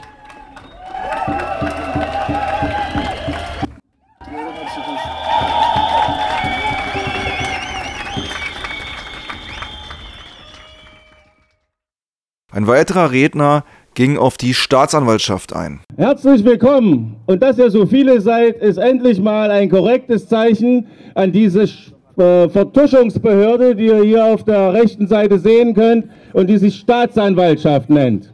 Ein 12.51 12.65
weiterer 12.65 13.11
Redner 13.11 13.63
ging 13.97 14.15
auf 14.15 14.37
die 14.37 14.53
Staatsanwaltschaft 14.53 15.55
ein. 15.55 15.79
Herzlich 15.97 16.45
willkommen. 16.45 17.15
Und 17.25 17.41
dass 17.41 17.57
ihr 17.57 17.71
so 17.71 17.87
viele 17.87 18.21
seid, 18.21 18.57
ist 18.57 18.77
endlich 18.77 19.19
mal 19.19 19.49
ein 19.49 19.71
korrektes 19.71 20.27
Zeichen 20.27 20.85
an 21.15 21.31
diese 21.31 21.63
äh, 21.63 22.47
Vertuschungsbehörde, 22.47 23.75
die 23.75 23.87
ihr 23.87 24.03
hier 24.03 24.23
auf 24.23 24.43
der 24.43 24.71
rechten 24.71 25.07
Seite 25.07 25.39
sehen 25.39 25.73
könnt 25.73 26.05
und 26.33 26.47
die 26.47 26.59
sich 26.59 26.75
Staatsanwaltschaft 26.75 27.89
nennt. 27.89 28.31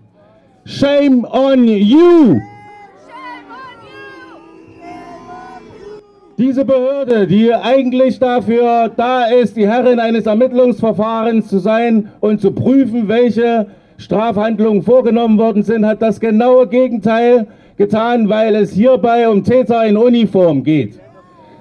Shame 0.66 1.24
on 1.24 1.66
you! 1.66 2.42
Diese 6.38 6.66
Behörde, 6.66 7.26
die 7.26 7.54
eigentlich 7.54 8.20
dafür 8.20 8.92
da 8.98 9.28
ist, 9.28 9.56
die 9.56 9.66
Herrin 9.66 10.02
eines 10.02 10.26
Ermittlungsverfahrens 10.26 11.48
zu 11.48 11.60
sein 11.60 12.10
und 12.20 12.42
zu 12.42 12.52
prüfen, 12.52 13.08
welche 13.08 13.68
Strafhandlungen 13.98 14.84
vorgenommen 14.84 15.38
worden 15.38 15.64
sind, 15.64 15.86
hat 15.86 16.02
das 16.02 16.20
genaue 16.20 16.68
Gegenteil 16.68 17.48
getan, 17.78 18.30
weil 18.30 18.56
es 18.56 18.72
hierbei 18.72 19.30
um 19.30 19.44
Täter 19.44 19.86
in 19.86 19.98
Uniform 19.98 20.64
geht. 20.64 21.00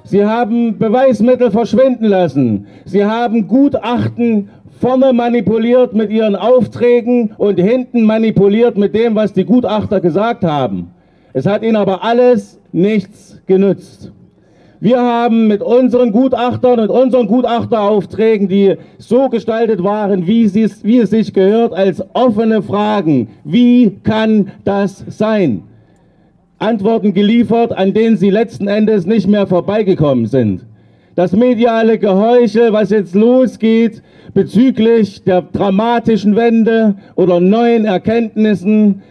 Sie 0.04 0.24
haben 0.24 0.78
Beweismittel 0.78 1.50
verschwinden 1.50 2.06
lassen. 2.06 2.66
Sie 2.84 3.04
haben 3.04 3.46
Gutachten 3.46 4.50
vorne 4.80 5.12
manipuliert 5.12 5.94
mit 5.94 6.10
ihren 6.10 6.34
Aufträgen 6.34 7.32
und 7.38 7.58
hinten 7.60 8.02
manipuliert 8.02 8.76
mit 8.76 8.94
dem, 8.94 9.14
was 9.14 9.32
die 9.32 9.44
Gutachter 9.44 10.00
gesagt 10.00 10.44
haben. 10.44 10.90
Es 11.32 11.46
hat 11.46 11.62
ihnen 11.62 11.76
aber 11.76 12.02
alles 12.02 12.58
nichts 12.72 13.40
genützt. 13.46 14.12
Wir 14.82 15.00
haben 15.00 15.46
mit 15.46 15.62
unseren 15.62 16.10
Gutachtern 16.10 16.80
und 16.80 16.90
unseren 16.90 17.28
Gutachteraufträgen, 17.28 18.48
die 18.48 18.74
so 18.98 19.28
gestaltet 19.28 19.84
waren, 19.84 20.26
wie, 20.26 20.52
wie 20.52 20.98
es 20.98 21.10
sich 21.10 21.32
gehört, 21.32 21.72
als 21.72 22.02
offene 22.14 22.62
Fragen. 22.62 23.28
Wie 23.44 24.00
kann 24.02 24.50
das 24.64 25.04
sein? 25.06 25.62
Antworten 26.58 27.14
geliefert, 27.14 27.72
an 27.72 27.94
denen 27.94 28.16
sie 28.16 28.30
letzten 28.30 28.66
Endes 28.66 29.06
nicht 29.06 29.28
mehr 29.28 29.46
vorbeigekommen 29.46 30.26
sind. 30.26 30.66
Das 31.14 31.30
mediale 31.30 31.96
Geheuchel, 32.00 32.72
was 32.72 32.90
jetzt 32.90 33.14
losgeht 33.14 34.02
bezüglich 34.34 35.22
der 35.22 35.42
dramatischen 35.42 36.34
Wende 36.34 36.96
oder 37.14 37.38
neuen 37.38 37.84
Erkenntnissen, 37.84 39.02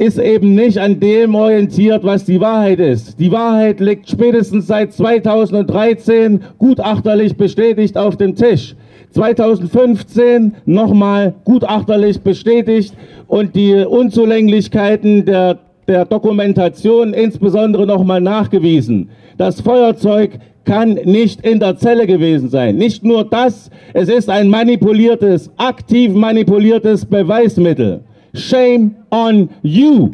ist 0.00 0.18
eben 0.18 0.54
nicht 0.54 0.78
an 0.78 0.98
dem 0.98 1.34
orientiert, 1.34 2.04
was 2.04 2.24
die 2.24 2.40
Wahrheit 2.40 2.80
ist. 2.80 3.20
Die 3.20 3.30
Wahrheit 3.30 3.80
liegt 3.80 4.08
spätestens 4.08 4.66
seit 4.66 4.94
2013 4.94 6.40
gutachterlich 6.56 7.36
bestätigt 7.36 7.98
auf 7.98 8.16
dem 8.16 8.34
Tisch. 8.34 8.74
2015 9.10 10.54
nochmal 10.64 11.34
gutachterlich 11.44 12.18
bestätigt 12.22 12.94
und 13.26 13.54
die 13.54 13.74
Unzulänglichkeiten 13.74 15.26
der, 15.26 15.58
der 15.86 16.06
Dokumentation 16.06 17.12
insbesondere 17.12 17.86
nochmal 17.86 18.22
nachgewiesen. 18.22 19.10
Das 19.36 19.60
Feuerzeug 19.60 20.38
kann 20.64 20.94
nicht 20.94 21.44
in 21.44 21.60
der 21.60 21.76
Zelle 21.76 22.06
gewesen 22.06 22.48
sein. 22.48 22.76
Nicht 22.76 23.04
nur 23.04 23.24
das, 23.24 23.68
es 23.92 24.08
ist 24.08 24.30
ein 24.30 24.48
manipuliertes, 24.48 25.50
aktiv 25.58 26.14
manipuliertes 26.14 27.04
Beweismittel. 27.04 28.00
Shame 28.34 28.96
on 29.10 29.50
you. 29.62 30.12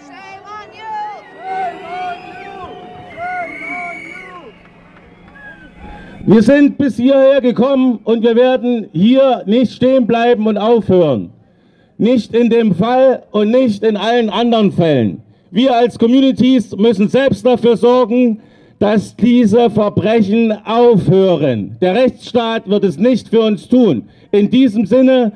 Shame 0.00 0.42
on 0.44 0.68
you! 0.74 0.92
Shame 3.14 3.44
on 3.64 3.96
you! 6.26 6.34
Wir 6.34 6.42
sind 6.42 6.78
bis 6.78 6.96
hierher 6.96 7.40
gekommen 7.40 8.00
und 8.04 8.22
wir 8.22 8.34
werden 8.34 8.88
hier 8.92 9.44
nicht 9.46 9.72
stehen 9.72 10.06
bleiben 10.06 10.46
und 10.46 10.58
aufhören. 10.58 11.30
Nicht 11.96 12.34
in 12.34 12.50
dem 12.50 12.74
Fall 12.74 13.22
und 13.30 13.50
nicht 13.50 13.84
in 13.84 13.96
allen 13.96 14.28
anderen 14.28 14.72
Fällen. 14.72 15.22
Wir 15.52 15.76
als 15.76 15.98
Communities 15.98 16.74
müssen 16.76 17.08
selbst 17.08 17.46
dafür 17.46 17.76
sorgen, 17.76 18.40
dass 18.80 19.14
diese 19.14 19.70
Verbrechen 19.70 20.50
aufhören. 20.64 21.76
Der 21.80 21.94
Rechtsstaat 21.94 22.68
wird 22.68 22.82
es 22.82 22.98
nicht 22.98 23.28
für 23.28 23.42
uns 23.42 23.68
tun. 23.68 24.08
In 24.32 24.50
diesem 24.50 24.86
Sinne 24.86 25.32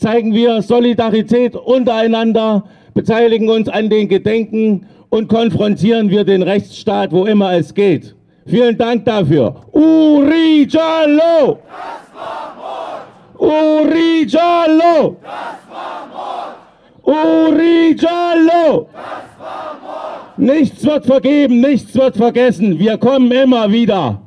zeigen 0.00 0.34
wir 0.34 0.62
Solidarität 0.62 1.54
untereinander, 1.54 2.64
beteiligen 2.94 3.48
uns 3.50 3.68
an 3.68 3.90
den 3.90 4.08
Gedenken 4.08 4.86
und 5.10 5.28
konfrontieren 5.28 6.08
wir 6.10 6.24
den 6.24 6.42
Rechtsstaat, 6.42 7.12
wo 7.12 7.26
immer 7.26 7.52
es 7.52 7.74
geht. 7.74 8.16
Vielen 8.46 8.78
Dank 8.78 9.04
dafür. 9.04 9.54
Uri 9.72 10.66
Jallo! 10.68 11.58
Uri 13.38 14.26
Jallo! 14.26 15.16
Uri 17.02 17.96
Jallo! 17.96 18.88
Nichts 20.36 20.84
wird 20.84 21.04
vergeben, 21.04 21.60
nichts 21.60 21.94
wird 21.94 22.16
vergessen. 22.16 22.78
Wir 22.78 22.96
kommen 22.96 23.30
immer 23.30 23.70
wieder. 23.70 24.22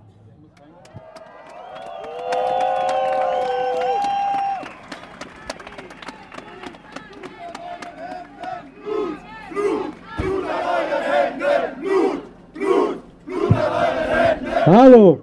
Hallo. 14.65 15.19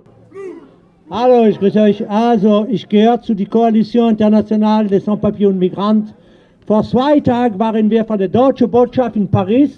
Hallo, 1.08 1.46
ich 1.46 1.58
grüße 1.58 1.80
euch. 1.80 2.10
Also, 2.10 2.66
ich 2.68 2.86
gehöre 2.86 3.22
zu 3.22 3.34
der 3.34 3.46
Koalition 3.46 4.10
Internationale 4.10 4.86
des 4.86 5.06
Sans-Papiers 5.06 5.48
und 5.48 5.58
Migranten. 5.58 6.12
Vor 6.66 6.82
zwei 6.82 7.20
Tagen 7.20 7.58
waren 7.58 7.88
wir 7.88 8.04
von 8.04 8.18
der 8.18 8.28
deutschen 8.28 8.70
Botschaft 8.70 9.16
in 9.16 9.28
Paris 9.28 9.70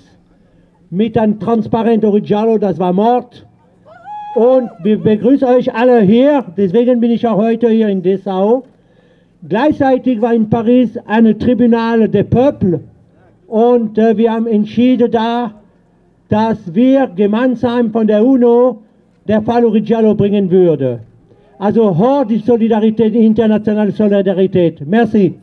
mit 0.91 1.17
einem 1.17 1.39
transparenten 1.39 2.11
Origiallo, 2.11 2.59
das 2.59 2.77
war 2.81 2.93
Mord. 2.93 3.47
Und 4.35 4.69
wir 4.83 4.99
begrüßen 5.01 5.47
euch 5.47 5.73
alle 5.73 6.01
hier, 6.01 6.45
deswegen 6.57 6.99
bin 6.99 7.13
ich 7.13 7.25
auch 7.25 7.37
heute 7.37 7.69
hier 7.69 7.87
in 7.89 8.03
Dessau. 8.03 8.65
Gleichzeitig 9.49 10.21
war 10.21 10.35
in 10.35 10.51
Paris 10.51 10.99
eine 11.07 11.39
Tribunal 11.39 12.09
des 12.09 12.29
Peuples 12.29 12.81
und 13.47 13.97
äh, 13.97 14.17
wir 14.17 14.33
haben 14.33 14.49
entschieden 14.49 15.09
da, 15.13 15.55
dass 16.29 16.75
wir 16.75 17.07
gemeinsam 17.07 17.93
von 17.93 18.09
der 18.09 18.27
UNO 18.27 18.83
der 19.29 19.43
Fall 19.43 19.65
Origiallo 19.65 20.15
bringen 20.15 20.51
würden. 20.51 21.01
Also 21.59 21.97
hort 21.97 22.31
die 22.31 22.39
Solidarität, 22.39 23.15
internationale 23.15 23.93
Solidarität. 23.93 24.85
Merci. 24.87 25.35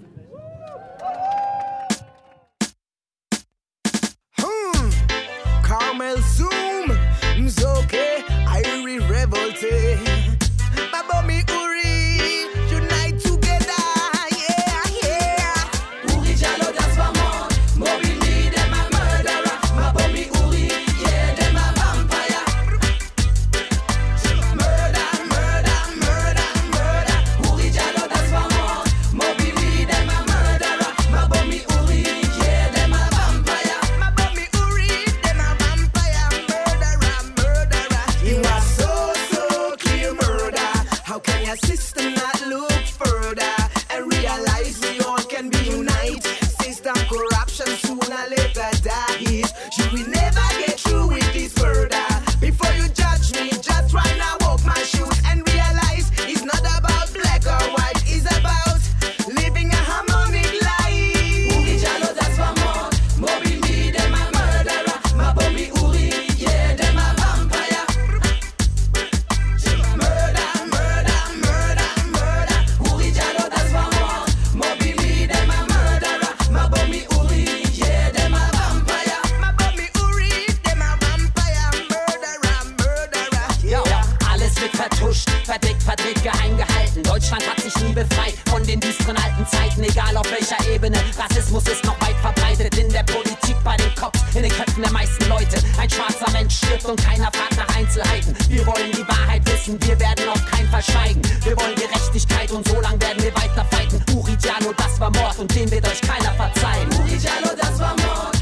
Verdreht, 85.81 86.21
geheim 86.23 86.57
gehalten. 86.57 87.03
Deutschland 87.03 87.43
hat 87.49 87.59
sich 87.61 87.75
nie 87.83 87.93
befreit 87.93 88.35
von 88.49 88.63
den 88.63 88.79
düsteren 88.79 89.17
alten 89.17 89.45
Zeiten, 89.47 89.83
egal 89.83 90.15
auf 90.17 90.29
welcher 90.31 90.57
Ebene. 90.73 90.97
Rassismus 91.17 91.63
ist 91.67 91.83
noch 91.85 91.99
weit 92.01 92.15
verbreitet 92.21 92.77
in 92.77 92.89
der 92.91 93.03
Politik, 93.03 93.55
bei 93.63 93.75
den 93.77 93.93
Cops, 93.95 94.19
in 94.33 94.43
den 94.43 94.51
Köpfen 94.51 94.81
der 94.81 94.91
meisten 94.91 95.27
Leute. 95.27 95.57
Ein 95.79 95.89
schwarzer 95.89 96.31
Mensch 96.31 96.57
stirbt 96.57 96.85
und 96.85 97.01
keiner 97.01 97.31
fragt 97.31 97.57
nach 97.57 97.75
Einzelheiten. 97.75 98.35
Wir 98.49 98.65
wollen 98.65 98.91
die 98.91 99.07
Wahrheit 99.07 99.45
wissen, 99.51 99.81
wir 99.81 99.99
werden 99.99 100.29
auch 100.29 100.45
kein 100.51 100.67
verschweigen. 100.69 101.21
Wir 101.43 101.57
wollen 101.57 101.75
Gerechtigkeit 101.75 102.51
und 102.51 102.67
so 102.67 102.79
lang 102.81 102.99
werden 103.01 103.21
wir 103.23 103.33
weiter 103.35 103.65
fighten. 103.69 104.03
Uri 104.15 104.35
Giano, 104.37 104.73
das 104.77 104.99
war 104.99 105.11
Mord 105.11 105.39
und 105.39 105.53
den 105.55 105.69
wird 105.71 105.85
euch 105.87 106.01
keiner 106.01 106.33
verzeihen. 106.33 106.89
Uri 106.99 107.17
Jalo, 107.17 107.55
das 107.55 107.79
war 107.79 107.95
Mord. 107.97 108.38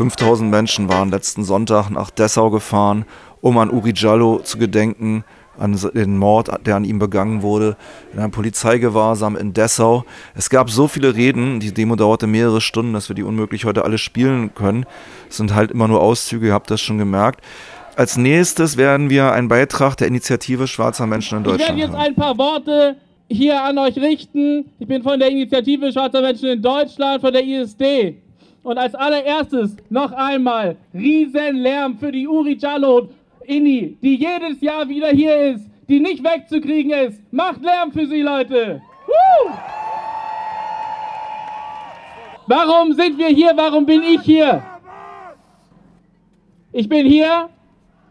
...5000 0.00 0.44
Menschen 0.44 0.88
waren 0.88 1.10
letzten 1.10 1.44
Sonntag 1.44 1.90
nach 1.90 2.10
Dessau 2.10 2.48
gefahren, 2.48 3.04
um 3.42 3.58
an 3.58 3.70
Uri 3.70 3.92
Jallo 3.94 4.38
zu 4.38 4.56
gedenken, 4.56 5.24
an 5.58 5.78
den 5.94 6.16
Mord, 6.16 6.48
der 6.64 6.76
an 6.76 6.84
ihm 6.84 6.98
begangen 6.98 7.42
wurde, 7.42 7.76
in 8.14 8.18
einem 8.18 8.30
Polizeigewahrsam 8.30 9.36
in 9.36 9.52
Dessau. 9.52 10.04
Es 10.34 10.48
gab 10.48 10.70
so 10.70 10.88
viele 10.88 11.14
Reden, 11.14 11.60
die 11.60 11.74
Demo 11.74 11.96
dauerte 11.96 12.26
mehrere 12.26 12.62
Stunden, 12.62 12.94
dass 12.94 13.10
wir 13.10 13.14
die 13.14 13.22
unmöglich 13.22 13.66
heute 13.66 13.84
alle 13.84 13.98
spielen 13.98 14.54
können. 14.54 14.86
Es 15.28 15.36
sind 15.36 15.54
halt 15.54 15.70
immer 15.70 15.86
nur 15.86 16.00
Auszüge, 16.00 16.46
ihr 16.46 16.54
habt 16.54 16.70
das 16.70 16.80
schon 16.80 16.96
gemerkt. 16.96 17.44
Als 17.94 18.16
nächstes 18.16 18.78
werden 18.78 19.10
wir 19.10 19.32
einen 19.32 19.48
Beitrag 19.48 19.96
der 19.96 20.08
Initiative 20.08 20.66
Schwarzer 20.66 21.06
Menschen 21.06 21.38
in 21.38 21.44
Ich 21.44 21.46
werde 21.48 21.58
Deutschland 21.58 21.78
jetzt 21.78 21.94
ein 21.94 22.14
paar 22.14 22.38
Worte 22.38 22.96
hier 23.28 23.62
an 23.62 23.76
euch 23.76 23.98
richten. 23.98 24.64
Ich 24.78 24.88
bin 24.88 25.02
von 25.02 25.18
der 25.18 25.28
Initiative 25.28 25.92
Schwarzer 25.92 26.22
Menschen 26.22 26.48
in 26.48 26.62
Deutschland, 26.62 27.20
von 27.20 27.32
der 27.34 27.44
ISD. 27.44 28.16
Und 28.62 28.78
als 28.78 28.94
allererstes 28.94 29.76
noch 29.88 30.12
einmal 30.12 30.76
Riesenlärm 30.92 31.98
für 31.98 32.12
die 32.12 32.28
Uri 32.28 32.56
Jallo 32.58 33.08
Inni, 33.44 33.96
die 34.02 34.16
jedes 34.16 34.60
Jahr 34.60 34.88
wieder 34.88 35.08
hier 35.08 35.34
ist, 35.52 35.66
die 35.88 35.98
nicht 35.98 36.22
wegzukriegen 36.22 36.92
ist. 36.92 37.20
Macht 37.32 37.62
Lärm 37.62 37.90
für 37.90 38.06
sie, 38.06 38.22
Leute! 38.22 38.82
Woo! 39.06 39.52
Warum 42.46 42.92
sind 42.92 43.16
wir 43.16 43.28
hier? 43.28 43.52
Warum 43.56 43.86
bin 43.86 44.02
ich 44.02 44.22
hier? 44.22 44.62
Ich 46.72 46.88
bin 46.88 47.06
hier, 47.06 47.48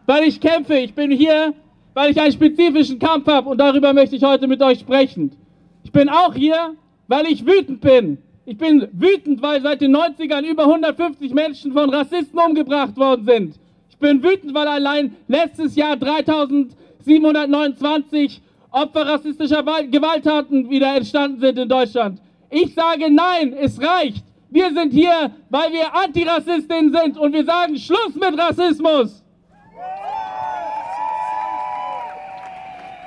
weil 0.06 0.24
ich 0.24 0.40
kämpfe. 0.40 0.74
Ich 0.78 0.94
bin 0.94 1.10
hier, 1.10 1.54
weil 1.94 2.10
ich 2.10 2.20
einen 2.20 2.32
spezifischen 2.32 2.98
Kampf 2.98 3.26
habe 3.26 3.48
und 3.48 3.58
darüber 3.58 3.92
möchte 3.92 4.16
ich 4.16 4.24
heute 4.24 4.48
mit 4.48 4.62
euch 4.62 4.80
sprechen. 4.80 5.36
Ich 5.84 5.92
bin 5.92 6.08
auch 6.08 6.34
hier, 6.34 6.74
weil 7.06 7.26
ich 7.26 7.46
wütend 7.46 7.80
bin. 7.80 8.18
Ich 8.50 8.58
bin 8.58 8.88
wütend, 8.90 9.40
weil 9.42 9.62
seit 9.62 9.80
den 9.80 9.94
90ern 9.96 10.42
über 10.42 10.64
150 10.64 11.32
Menschen 11.32 11.72
von 11.72 11.88
Rassisten 11.88 12.36
umgebracht 12.36 12.96
worden 12.96 13.24
sind. 13.24 13.54
Ich 13.90 13.96
bin 13.96 14.20
wütend, 14.24 14.52
weil 14.54 14.66
allein 14.66 15.14
letztes 15.28 15.76
Jahr 15.76 15.94
3729 15.96 18.42
Opfer 18.72 19.06
rassistischer 19.06 19.64
Wa- 19.64 19.82
Gewalttaten 19.82 20.68
wieder 20.68 20.96
entstanden 20.96 21.38
sind 21.38 21.60
in 21.60 21.68
Deutschland. 21.68 22.20
Ich 22.50 22.74
sage 22.74 23.08
nein, 23.08 23.52
es 23.52 23.80
reicht. 23.80 24.24
Wir 24.50 24.72
sind 24.72 24.92
hier, 24.92 25.30
weil 25.48 25.72
wir 25.72 25.94
Antirassistinnen 25.94 26.92
sind 26.92 27.16
und 27.18 27.32
wir 27.32 27.44
sagen 27.44 27.76
Schluss 27.76 28.16
mit 28.16 28.36
Rassismus. 28.36 29.22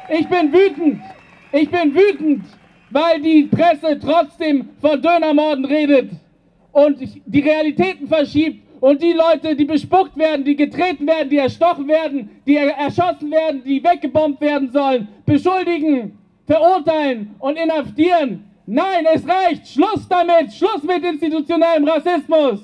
Ich 0.10 0.26
bin 0.30 0.54
wütend. 0.54 1.02
Ich 1.52 1.70
bin 1.70 1.94
wütend, 1.94 2.46
weil 2.94 3.20
die 3.22 3.44
Presse 3.44 4.00
trotzdem 4.00 4.70
von 4.80 5.02
Dönermorden 5.02 5.66
redet 5.66 6.12
und 6.72 7.00
die 7.26 7.40
Realitäten 7.40 8.08
verschiebt 8.08 8.64
und 8.80 9.02
die 9.02 9.14
Leute, 9.14 9.56
die 9.56 9.66
bespuckt 9.66 10.16
werden, 10.16 10.46
die 10.46 10.56
getreten 10.56 11.08
werden, 11.08 11.30
die 11.30 11.38
erstochen 11.38 11.88
werden, 11.88 12.30
die 12.46 12.56
er 12.56 12.70
erschossen 12.78 13.32
werden, 13.32 13.64
die 13.64 13.84
weggebombt 13.84 14.40
werden 14.42 14.72
sollen, 14.72 15.08
beschuldigen, 15.26 16.20
verurteilen 16.46 17.34
und 17.40 17.58
inhaftieren. 17.58 18.44
Nein, 18.66 19.06
es 19.14 19.28
reicht. 19.28 19.68
Schluss 19.68 20.08
damit. 20.08 20.54
Schluss 20.54 20.84
mit 20.84 21.04
institutionellem 21.04 21.88
Rassismus. 21.88 22.62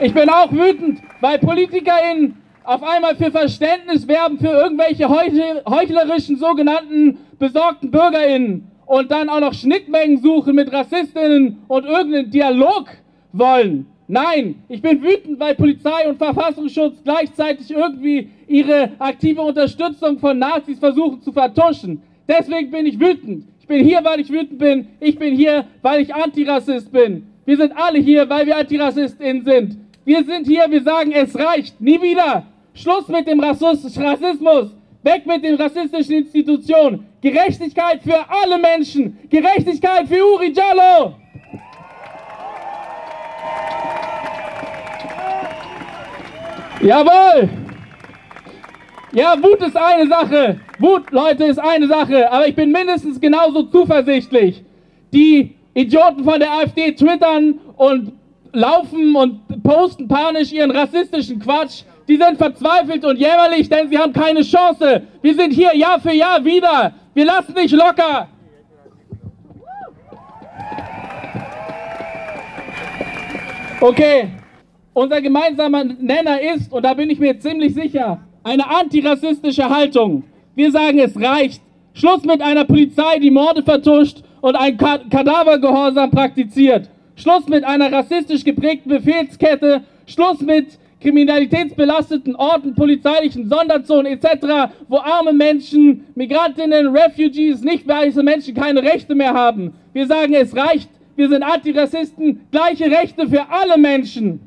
Ich 0.00 0.14
bin 0.14 0.30
auch 0.30 0.50
wütend, 0.52 1.00
weil 1.20 1.38
PolitikerInnen 1.38 2.37
auf 2.68 2.82
einmal 2.82 3.16
für 3.16 3.30
Verständnis 3.30 4.06
werben 4.06 4.38
für 4.38 4.48
irgendwelche 4.48 5.08
heuchlerischen 5.08 6.36
sogenannten 6.36 7.16
besorgten 7.38 7.90
BürgerInnen 7.90 8.70
und 8.84 9.10
dann 9.10 9.30
auch 9.30 9.40
noch 9.40 9.54
Schnittmengen 9.54 10.20
suchen 10.20 10.54
mit 10.54 10.70
RassistInnen 10.70 11.62
und 11.66 11.86
irgendeinen 11.86 12.30
Dialog 12.30 12.88
wollen. 13.32 13.86
Nein, 14.06 14.56
ich 14.68 14.82
bin 14.82 15.02
wütend, 15.02 15.40
weil 15.40 15.54
Polizei 15.54 16.06
und 16.10 16.18
Verfassungsschutz 16.18 17.02
gleichzeitig 17.02 17.70
irgendwie 17.70 18.28
ihre 18.46 18.90
aktive 18.98 19.40
Unterstützung 19.40 20.18
von 20.18 20.38
Nazis 20.38 20.78
versuchen 20.78 21.22
zu 21.22 21.32
vertuschen. 21.32 22.02
Deswegen 22.28 22.70
bin 22.70 22.84
ich 22.84 23.00
wütend. 23.00 23.46
Ich 23.60 23.66
bin 23.66 23.82
hier, 23.82 24.04
weil 24.04 24.20
ich 24.20 24.30
wütend 24.30 24.58
bin. 24.58 24.88
Ich 25.00 25.18
bin 25.18 25.34
hier, 25.34 25.64
weil 25.80 26.02
ich 26.02 26.14
Antirassist 26.14 26.92
bin. 26.92 27.26
Wir 27.46 27.56
sind 27.56 27.72
alle 27.74 27.98
hier, 27.98 28.28
weil 28.28 28.44
wir 28.44 28.58
AntirassistInnen 28.58 29.42
sind. 29.42 29.78
Wir 30.04 30.22
sind 30.22 30.46
hier, 30.46 30.70
wir 30.70 30.82
sagen, 30.82 31.12
es 31.12 31.34
reicht. 31.34 31.80
Nie 31.80 32.00
wieder. 32.02 32.44
Schluss 32.78 33.08
mit 33.08 33.26
dem 33.26 33.40
Rassismus. 33.40 34.70
Weg 35.02 35.26
mit 35.26 35.44
den 35.44 35.56
rassistischen 35.56 36.14
Institutionen. 36.14 37.06
Gerechtigkeit 37.20 38.02
für 38.02 38.24
alle 38.28 38.58
Menschen. 38.58 39.18
Gerechtigkeit 39.28 40.06
für 40.06 40.24
Uri 40.24 40.52
Jallo. 40.52 41.14
Jawohl! 46.80 47.48
Ja, 49.12 49.34
Wut 49.42 49.60
ist 49.60 49.76
eine 49.76 50.06
Sache. 50.06 50.60
Wut, 50.78 51.10
Leute, 51.10 51.44
ist 51.44 51.58
eine 51.58 51.88
Sache. 51.88 52.30
Aber 52.30 52.46
ich 52.46 52.54
bin 52.54 52.70
mindestens 52.70 53.20
genauso 53.20 53.64
zuversichtlich. 53.64 54.62
Die 55.12 55.56
Idioten 55.74 56.22
von 56.22 56.38
der 56.38 56.52
AfD 56.52 56.92
twittern 56.92 57.58
und 57.76 58.12
laufen 58.52 59.16
und 59.16 59.62
posten 59.64 60.06
panisch 60.06 60.52
ihren 60.52 60.70
rassistischen 60.70 61.40
Quatsch. 61.40 61.82
Die 62.08 62.16
sind 62.16 62.38
verzweifelt 62.38 63.04
und 63.04 63.18
jämmerlich, 63.18 63.68
denn 63.68 63.88
sie 63.88 63.98
haben 63.98 64.12
keine 64.12 64.42
Chance. 64.42 65.02
Wir 65.20 65.34
sind 65.34 65.52
hier 65.52 65.76
Jahr 65.76 66.00
für 66.00 66.12
Jahr 66.12 66.42
wieder. 66.42 66.92
Wir 67.12 67.26
lassen 67.26 67.52
nicht 67.52 67.72
locker. 67.72 68.28
Okay, 73.80 74.30
unser 74.92 75.20
gemeinsamer 75.20 75.84
Nenner 75.84 76.40
ist, 76.40 76.72
und 76.72 76.84
da 76.84 76.94
bin 76.94 77.10
ich 77.10 77.20
mir 77.20 77.38
ziemlich 77.38 77.74
sicher, 77.74 78.20
eine 78.42 78.68
antirassistische 78.68 79.68
Haltung. 79.68 80.24
Wir 80.56 80.72
sagen, 80.72 80.98
es 80.98 81.14
reicht. 81.20 81.62
Schluss 81.92 82.24
mit 82.24 82.40
einer 82.42 82.64
Polizei, 82.64 83.18
die 83.20 83.30
Morde 83.30 83.62
vertuscht 83.62 84.22
und 84.40 84.56
ein 84.56 84.76
Ka 84.76 84.98
Kadavergehorsam 85.10 86.10
praktiziert. 86.10 86.88
Schluss 87.16 87.46
mit 87.48 87.64
einer 87.64 87.92
rassistisch 87.92 88.44
geprägten 88.44 88.88
Befehlskette. 88.90 89.82
Schluss 90.06 90.40
mit 90.40 90.78
kriminalitätsbelasteten 91.00 92.34
Orten, 92.36 92.74
polizeilichen 92.74 93.48
Sonderzonen 93.48 94.12
etc., 94.12 94.72
wo 94.88 94.98
arme 94.98 95.32
Menschen, 95.32 96.06
Migrantinnen, 96.14 96.88
Refugees, 96.88 97.62
nicht 97.62 97.86
weiße 97.86 98.22
Menschen 98.22 98.54
keine 98.54 98.82
Rechte 98.82 99.14
mehr 99.14 99.34
haben. 99.34 99.74
Wir 99.92 100.06
sagen, 100.06 100.34
es 100.34 100.56
reicht. 100.56 100.90
Wir 101.16 101.28
sind 101.28 101.42
Antirassisten, 101.42 102.46
gleiche 102.52 102.84
Rechte 102.84 103.28
für 103.28 103.48
alle 103.50 103.76
Menschen. 103.76 104.40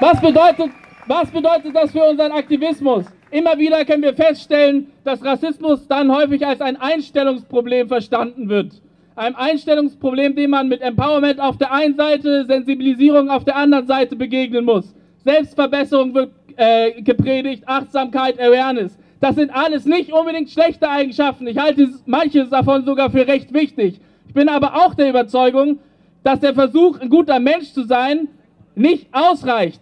Was 0.00 0.20
bedeutet, 0.20 0.70
was 1.06 1.30
bedeutet 1.30 1.74
das 1.74 1.92
für 1.92 2.02
unseren 2.02 2.32
Aktivismus? 2.32 3.04
Immer 3.30 3.58
wieder 3.58 3.84
können 3.84 4.02
wir 4.02 4.14
feststellen, 4.14 4.88
dass 5.04 5.24
Rassismus 5.24 5.86
dann 5.88 6.12
häufig 6.14 6.46
als 6.46 6.60
ein 6.60 6.76
Einstellungsproblem 6.76 7.88
verstanden 7.88 8.48
wird. 8.48 8.82
Ein 9.16 9.36
Einstellungsproblem, 9.36 10.34
dem 10.34 10.50
man 10.50 10.68
mit 10.68 10.80
Empowerment 10.80 11.38
auf 11.40 11.56
der 11.56 11.72
einen 11.72 11.94
Seite, 11.94 12.46
Sensibilisierung 12.46 13.30
auf 13.30 13.44
der 13.44 13.54
anderen 13.54 13.86
Seite 13.86 14.16
begegnen 14.16 14.64
muss. 14.64 14.92
Selbstverbesserung 15.24 16.14
wird 16.14 16.32
äh, 16.56 17.00
gepredigt, 17.00 17.62
Achtsamkeit, 17.66 18.40
Awareness. 18.40 18.98
Das 19.20 19.36
sind 19.36 19.54
alles 19.54 19.86
nicht 19.86 20.12
unbedingt 20.12 20.50
schlechte 20.50 20.88
Eigenschaften. 20.88 21.46
Ich 21.46 21.58
halte 21.58 21.88
manches 22.06 22.50
davon 22.50 22.84
sogar 22.84 23.08
für 23.08 23.26
recht 23.26 23.54
wichtig. 23.54 24.00
Ich 24.26 24.34
bin 24.34 24.48
aber 24.48 24.74
auch 24.74 24.94
der 24.94 25.10
Überzeugung, 25.10 25.78
dass 26.24 26.40
der 26.40 26.54
Versuch, 26.54 26.98
ein 27.00 27.08
guter 27.08 27.38
Mensch 27.38 27.72
zu 27.72 27.84
sein, 27.84 28.28
nicht 28.74 29.06
ausreicht. 29.12 29.80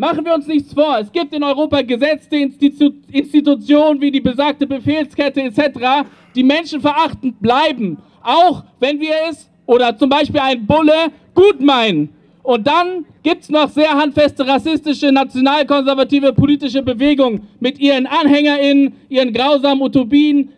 Machen 0.00 0.24
wir 0.24 0.32
uns 0.32 0.46
nichts 0.46 0.72
vor. 0.72 0.96
Es 0.98 1.12
gibt 1.12 1.34
in 1.34 1.42
Europa 1.42 1.82
gesetzte 1.82 2.36
Institu 2.36 2.90
Institutionen 3.12 4.00
wie 4.00 4.10
die 4.10 4.22
besagte 4.22 4.66
Befehlskette 4.66 5.42
etc., 5.42 6.08
die 6.34 6.42
menschenverachtend 6.42 7.38
bleiben. 7.38 7.98
Auch 8.22 8.64
wenn 8.78 8.98
wir 8.98 9.12
es 9.28 9.50
oder 9.66 9.94
zum 9.98 10.08
Beispiel 10.08 10.40
ein 10.40 10.66
Bulle 10.66 11.12
gut 11.34 11.60
meinen. 11.60 12.08
Und 12.42 12.66
dann 12.66 13.04
gibt 13.22 13.42
es 13.42 13.50
noch 13.50 13.68
sehr 13.68 13.90
handfeste 13.90 14.48
rassistische, 14.48 15.12
nationalkonservative 15.12 16.32
politische 16.32 16.80
Bewegungen 16.82 17.46
mit 17.60 17.78
ihren 17.78 18.06
AnhängerInnen, 18.06 18.94
ihren 19.10 19.34
grausamen 19.34 19.82
Utopien, 19.82 20.48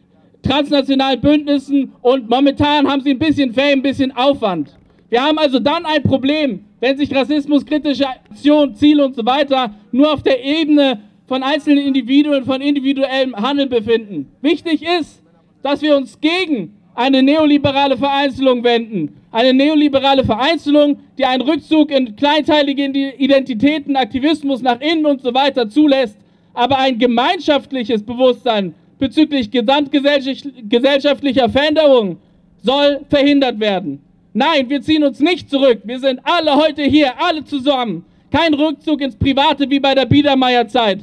transnationalen 0.44 1.20
Bündnissen 1.20 1.90
und 2.00 2.30
momentan 2.30 2.88
haben 2.88 3.02
sie 3.02 3.10
ein 3.10 3.18
bisschen 3.18 3.52
Fame, 3.52 3.80
ein 3.80 3.82
bisschen 3.82 4.12
Aufwand. 4.12 4.78
Wir 5.08 5.20
haben 5.20 5.38
also 5.38 5.58
dann 5.58 5.84
ein 5.84 6.04
Problem, 6.04 6.64
wenn 6.82 6.98
sich 6.98 7.14
rassismuskritische 7.14 8.08
Aktionen, 8.08 8.74
Ziele 8.74 9.04
und 9.04 9.14
so 9.14 9.24
weiter 9.24 9.72
nur 9.92 10.12
auf 10.12 10.24
der 10.24 10.44
Ebene 10.44 10.98
von 11.28 11.44
einzelnen 11.44 11.86
Individuen, 11.86 12.44
von 12.44 12.60
individuellem 12.60 13.36
Handeln 13.36 13.68
befinden. 13.68 14.32
Wichtig 14.40 14.82
ist, 14.82 15.22
dass 15.62 15.80
wir 15.80 15.96
uns 15.96 16.20
gegen 16.20 16.76
eine 16.96 17.22
neoliberale 17.22 17.96
Vereinzelung 17.96 18.64
wenden. 18.64 19.14
Eine 19.30 19.54
neoliberale 19.54 20.24
Vereinzelung, 20.24 20.98
die 21.16 21.24
einen 21.24 21.42
Rückzug 21.42 21.92
in 21.92 22.16
kleinteilige 22.16 22.86
Identitäten, 23.16 23.94
Aktivismus 23.94 24.60
nach 24.60 24.80
innen 24.80 25.06
und 25.06 25.22
so 25.22 25.32
weiter 25.32 25.68
zulässt, 25.68 26.18
aber 26.52 26.78
ein 26.78 26.98
gemeinschaftliches 26.98 28.02
Bewusstsein 28.02 28.74
bezüglich 28.98 29.52
gesamtgesellschaftlicher 29.52 31.48
Veränderung 31.48 32.18
soll 32.60 33.02
verhindert 33.08 33.60
werden. 33.60 34.00
Nein, 34.34 34.70
wir 34.70 34.80
ziehen 34.80 35.04
uns 35.04 35.20
nicht 35.20 35.50
zurück. 35.50 35.80
Wir 35.84 35.98
sind 35.98 36.20
alle 36.22 36.56
heute 36.56 36.82
hier, 36.82 37.12
alle 37.22 37.44
zusammen. 37.44 38.04
Kein 38.30 38.54
Rückzug 38.54 39.02
ins 39.02 39.14
Private 39.14 39.68
wie 39.68 39.78
bei 39.78 39.94
der 39.94 40.06
Biedermeierzeit. 40.06 41.00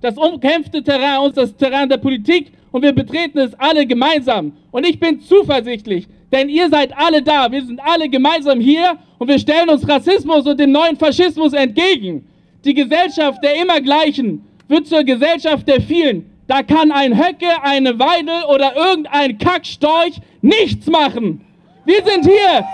Das 0.00 0.16
umkämpfte 0.16 0.82
Terrain 0.82 1.28
ist 1.28 1.36
das 1.36 1.56
Terrain 1.56 1.88
der 1.88 1.98
Politik 1.98 2.50
und 2.72 2.82
wir 2.82 2.92
betreten 2.92 3.38
es 3.38 3.54
alle 3.54 3.86
gemeinsam. 3.86 4.52
Und 4.72 4.84
ich 4.84 4.98
bin 4.98 5.20
zuversichtlich, 5.20 6.08
denn 6.32 6.48
ihr 6.48 6.68
seid 6.70 6.92
alle 6.96 7.22
da. 7.22 7.52
Wir 7.52 7.64
sind 7.64 7.80
alle 7.80 8.08
gemeinsam 8.08 8.58
hier 8.58 8.98
und 9.18 9.28
wir 9.28 9.38
stellen 9.38 9.68
uns 9.68 9.88
Rassismus 9.88 10.44
und 10.44 10.58
dem 10.58 10.72
neuen 10.72 10.96
Faschismus 10.96 11.52
entgegen. 11.52 12.26
Die 12.64 12.74
Gesellschaft 12.74 13.44
der 13.44 13.62
Immergleichen 13.62 14.44
wird 14.66 14.88
zur 14.88 15.04
Gesellschaft 15.04 15.68
der 15.68 15.80
vielen. 15.80 16.28
Da 16.48 16.64
kann 16.64 16.90
ein 16.90 17.16
Höcke, 17.16 17.62
eine 17.62 17.96
Weidel 18.00 18.42
oder 18.52 18.74
irgendein 18.74 19.38
Kackstorch 19.38 20.16
nichts 20.40 20.88
machen. 20.88 21.42
Wir 21.84 22.04
sind 22.04 22.24
hier. 22.24 22.64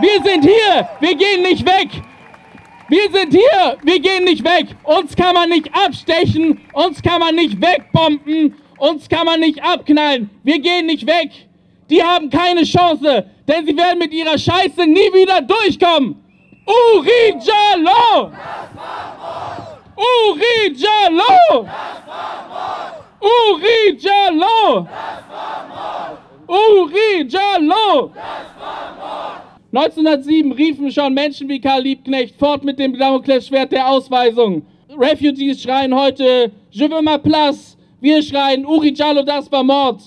Wir 0.00 0.22
sind 0.22 0.44
hier. 0.44 0.88
Wir 1.00 1.14
gehen 1.14 1.42
nicht 1.42 1.64
weg. 1.66 1.88
Wir 2.88 3.10
sind 3.12 3.32
hier. 3.32 3.76
Wir 3.82 4.00
gehen 4.00 4.24
nicht 4.24 4.44
weg. 4.44 4.74
Uns 4.84 5.14
kann 5.14 5.34
man 5.34 5.48
nicht 5.48 5.70
abstechen. 5.74 6.60
Uns 6.72 7.02
kann 7.02 7.20
man 7.20 7.34
nicht 7.34 7.60
wegbomben. 7.60 8.54
Uns 8.78 9.08
kann 9.08 9.26
man 9.26 9.40
nicht 9.40 9.62
abknallen. 9.62 10.30
Wir 10.42 10.60
gehen 10.60 10.86
nicht 10.86 11.06
weg. 11.06 11.30
die 11.90 12.02
haben 12.02 12.28
keine 12.30 12.64
Chance, 12.64 13.26
denn 13.46 13.66
sie 13.66 13.76
werden 13.76 13.98
mit 13.98 14.12
ihrer 14.12 14.38
Scheiße 14.38 14.86
nie 14.86 15.12
wieder 15.12 15.40
durchkommen. 15.40 16.22
Uri 16.66 17.34
Jallo! 17.40 18.30
Uri 19.96 20.74
Jallo! 20.74 21.66
Uri 23.20 23.96
Jallo! 23.98 24.86
Uri 26.48 27.28
Jallo! 27.28 28.10
1907 29.70 30.52
riefen 30.52 30.90
schon 30.90 31.12
Menschen 31.12 31.46
wie 31.48 31.60
Karl 31.60 31.82
Liebknecht 31.82 32.36
fort 32.38 32.64
mit 32.64 32.78
dem 32.78 32.98
Damoklesschwert 32.98 33.70
der 33.70 33.86
Ausweisung. 33.86 34.62
Refugees 34.98 35.62
schreien 35.62 35.94
heute 35.94 36.50
Je 36.70 36.88
veux 36.88 37.02
ma 37.02 37.18
place. 37.18 37.76
Wir 38.00 38.22
schreien 38.22 38.64
Uri 38.64 38.94
Jallo, 38.94 39.22
das 39.22 39.52
war 39.52 39.62
Mord. 39.62 40.00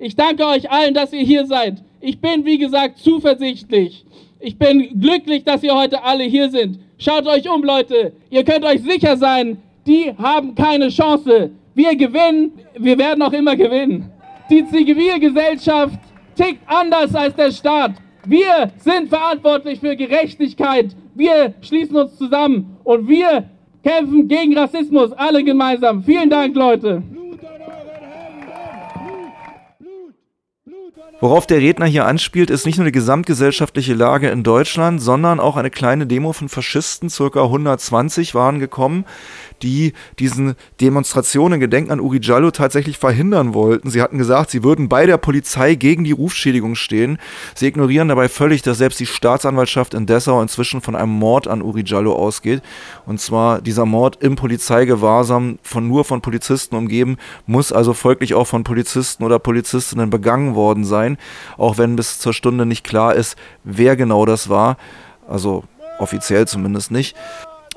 Ich 0.00 0.16
danke 0.16 0.44
euch 0.44 0.68
allen, 0.68 0.94
dass 0.94 1.12
ihr 1.12 1.22
hier 1.22 1.46
seid. 1.46 1.82
Ich 2.00 2.20
bin, 2.20 2.44
wie 2.44 2.58
gesagt, 2.58 2.98
zuversichtlich. 2.98 4.04
Ich 4.40 4.58
bin 4.58 5.00
glücklich, 5.00 5.44
dass 5.44 5.62
ihr 5.62 5.76
heute 5.76 6.02
alle 6.02 6.24
hier 6.24 6.50
sind. 6.50 6.80
Schaut 6.98 7.26
euch 7.26 7.48
um, 7.48 7.62
Leute. 7.62 8.12
Ihr 8.30 8.44
könnt 8.44 8.64
euch 8.64 8.82
sicher 8.82 9.16
sein, 9.16 9.62
die 9.86 10.12
haben 10.18 10.56
keine 10.56 10.88
Chance. 10.88 11.50
Wir 11.74 11.94
gewinnen, 11.94 12.52
wir 12.76 12.98
werden 12.98 13.22
auch 13.22 13.32
immer 13.32 13.54
gewinnen. 13.54 14.10
Die 14.50 14.66
Zivilgesellschaft 14.66 15.98
tickt 16.36 16.60
anders 16.66 17.14
als 17.14 17.34
der 17.34 17.50
Staat. 17.50 17.92
Wir 18.26 18.70
sind 18.78 19.08
verantwortlich 19.08 19.80
für 19.80 19.96
Gerechtigkeit. 19.96 20.94
Wir 21.14 21.54
schließen 21.62 21.96
uns 21.96 22.16
zusammen 22.16 22.76
und 22.84 23.08
wir 23.08 23.48
kämpfen 23.82 24.28
gegen 24.28 24.56
Rassismus, 24.56 25.12
alle 25.12 25.44
gemeinsam. 25.44 26.02
Vielen 26.02 26.30
Dank, 26.30 26.54
Leute. 26.56 27.02
Worauf 31.20 31.46
der 31.46 31.58
Redner 31.58 31.86
hier 31.86 32.06
anspielt, 32.06 32.50
ist 32.50 32.66
nicht 32.66 32.76
nur 32.76 32.84
die 32.84 32.92
gesamtgesellschaftliche 32.92 33.94
Lage 33.94 34.28
in 34.28 34.42
Deutschland, 34.42 35.00
sondern 35.00 35.40
auch 35.40 35.56
eine 35.56 35.70
kleine 35.70 36.06
Demo 36.06 36.32
von 36.34 36.48
Faschisten, 36.48 37.08
circa 37.08 37.44
120 37.44 38.34
waren 38.34 38.58
gekommen, 38.58 39.06
die 39.62 39.92
diesen 40.18 40.54
Demonstrationen 40.80 41.60
Gedenken 41.60 41.90
an 41.92 42.00
Uri 42.00 42.18
Jallo 42.20 42.50
tatsächlich 42.50 42.98
verhindern 42.98 43.54
wollten. 43.54 43.90
Sie 43.90 44.02
hatten 44.02 44.18
gesagt, 44.18 44.50
sie 44.50 44.62
würden 44.62 44.88
bei 44.88 45.06
der 45.06 45.18
Polizei 45.18 45.74
gegen 45.74 46.04
die 46.04 46.12
Rufschädigung 46.12 46.74
stehen. 46.74 47.18
Sie 47.54 47.66
ignorieren 47.66 48.08
dabei 48.08 48.28
völlig, 48.28 48.62
dass 48.62 48.78
selbst 48.78 49.00
die 49.00 49.06
Staatsanwaltschaft 49.06 49.94
in 49.94 50.06
Dessau 50.06 50.40
inzwischen 50.42 50.80
von 50.80 50.96
einem 50.96 51.12
Mord 51.12 51.48
an 51.48 51.62
Uri 51.62 51.82
Jallo 51.84 52.14
ausgeht. 52.14 52.62
Und 53.06 53.20
zwar 53.20 53.60
dieser 53.60 53.86
Mord 53.86 54.22
im 54.22 54.36
Polizeigewahrsam, 54.36 55.58
von 55.62 55.88
nur 55.88 56.04
von 56.04 56.20
Polizisten 56.20 56.76
umgeben, 56.76 57.16
muss 57.46 57.72
also 57.72 57.94
folglich 57.94 58.34
auch 58.34 58.46
von 58.46 58.64
Polizisten 58.64 59.24
oder 59.24 59.38
Polizistinnen 59.38 60.10
begangen 60.10 60.54
worden 60.54 60.84
sein, 60.84 61.18
auch 61.56 61.78
wenn 61.78 61.96
bis 61.96 62.18
zur 62.18 62.32
Stunde 62.32 62.66
nicht 62.66 62.84
klar 62.84 63.14
ist, 63.14 63.36
wer 63.62 63.96
genau 63.96 64.26
das 64.26 64.48
war. 64.48 64.76
Also 65.28 65.64
offiziell 65.98 66.46
zumindest 66.46 66.90
nicht. 66.90 67.16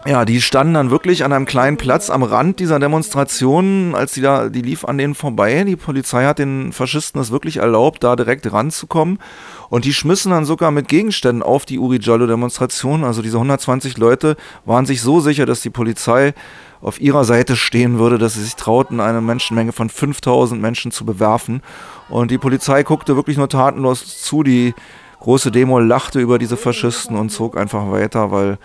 Ja, 0.08 0.24
die 0.24 0.40
standen 0.40 0.76
dann 0.76 0.90
wirklich 0.90 1.26
an 1.26 1.34
einem 1.34 1.46
kleinen 1.46 1.76
Platz 1.76 2.10
am 2.10 2.24
Rand 2.24 2.62
dieser 2.62 2.80
Demonstration, 2.80 3.94
als 3.94 4.14
die 4.14 4.22
da, 4.22 4.48
die 4.48 4.62
lief 4.62 4.86
an 4.86 4.98
denen 4.98 5.16
vorbei. 5.16 5.66
Die 5.66 5.76
Polizei 5.76 6.24
hat 6.24 6.40
den 6.40 6.72
Faschisten 6.72 7.20
es 7.20 7.30
wirklich 7.30 7.58
erlaubt, 7.58 8.06
da 8.06 8.16
direkt 8.16 8.50
ranzukommen. 8.50 9.20
Und 9.68 9.84
die 9.84 9.94
schmissen 9.94 10.32
dann 10.32 10.46
sogar 10.46 10.72
mit 10.72 10.88
Gegenständen 10.88 11.44
auf 11.44 11.66
die 11.66 11.78
Uri 11.78 12.00
Jallo-Demonstration. 12.00 13.04
Also 13.04 13.22
diese 13.22 13.36
120 13.36 13.98
Leute 13.98 14.38
waren 14.64 14.86
sich 14.86 15.02
so 15.02 15.20
sicher, 15.20 15.46
dass 15.46 15.60
die 15.60 15.72
Polizei 15.72 16.34
auf 16.80 17.02
ihrer 17.02 17.26
Seite 17.26 17.58
stehen 17.58 18.00
würde, 18.00 18.18
dass 18.18 18.36
sie 18.36 18.44
sich 18.44 18.56
trauten, 18.56 19.02
eine 19.02 19.20
Menschenmenge 19.20 19.74
von 19.74 19.90
5000 19.90 20.62
Menschen 20.62 20.94
zu 20.94 21.04
bewerfen. 21.04 21.62
Und 22.08 22.32
die 22.32 22.38
Polizei 22.38 22.84
guckte 22.84 23.18
wirklich 23.18 23.36
nur 23.36 23.50
tatenlos 23.50 24.22
zu. 24.22 24.44
Die 24.44 24.74
große 25.20 25.52
Demo 25.52 25.80
lachte 25.80 26.22
über 26.22 26.40
diese 26.40 26.56
Faschisten 26.56 27.18
und 27.18 27.30
zog 27.30 27.58
einfach 27.58 27.92
weiter, 27.92 28.32
weil 28.32 28.58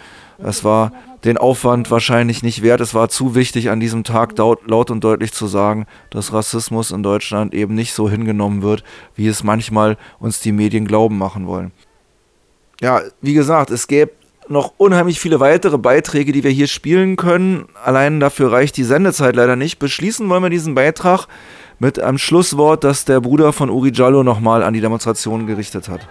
es 0.45 0.65
war 0.65 0.93
den 1.25 1.39
Aufwand 1.39 1.91
wahrscheinlich 1.91 2.43
nicht 2.43 2.63
wert. 2.63 2.81
Es 2.81 2.95
war 2.95 3.09
zu 3.09 3.35
wichtig, 3.35 3.71
an 3.71 3.81
diesem 3.81 4.05
Tag 4.05 4.37
laut 4.39 4.91
und 4.91 5.05
deutlich 5.05 5.33
zu 5.33 5.47
sagen, 5.47 5.87
dass 6.11 6.33
Rassismus 6.33 6.91
in 6.91 7.03
Deutschland 7.03 7.55
eben 7.55 7.75
nicht 7.75 7.93
so 7.93 8.11
hingenommen 8.11 8.63
wird, 8.63 8.83
wie 9.15 9.29
es 9.29 9.45
manchmal 9.45 9.97
uns 10.19 10.41
die 10.41 10.53
Medien 10.53 10.87
glauben 10.87 11.19
machen 11.19 11.47
wollen. 11.47 11.71
Ja, 12.81 13.01
wie 13.21 13.35
gesagt, 13.35 13.71
es 13.71 13.87
gäbe 13.87 14.13
noch 14.49 14.73
unheimlich 14.77 15.21
viele 15.21 15.39
weitere 15.39 15.79
Beiträge, 15.79 16.33
die 16.33 16.43
wir 16.43 16.51
hier 16.51 16.67
spielen 16.67 17.17
können. 17.17 17.67
Allein 17.85 18.19
dafür 18.19 18.51
reicht 18.51 18.77
die 18.77 18.85
Sendezeit 18.85 19.37
leider 19.37 19.55
nicht. 19.55 19.79
Beschließen 19.79 20.29
wollen 20.29 20.43
wir 20.43 20.51
diesen 20.51 20.75
Beitrag 20.75 21.27
mit 21.79 22.01
einem 22.01 22.19
Schlusswort, 22.19 22.83
das 22.83 23.05
der 23.05 23.21
Bruder 23.21 23.53
von 23.53 23.71
Uri 23.71 23.93
Jallo 23.93 24.25
nochmal 24.25 24.63
an 24.63 24.75
die 24.75 24.81
Demonstration 24.81 25.47
gerichtet 25.47 25.89
hat. 25.89 26.09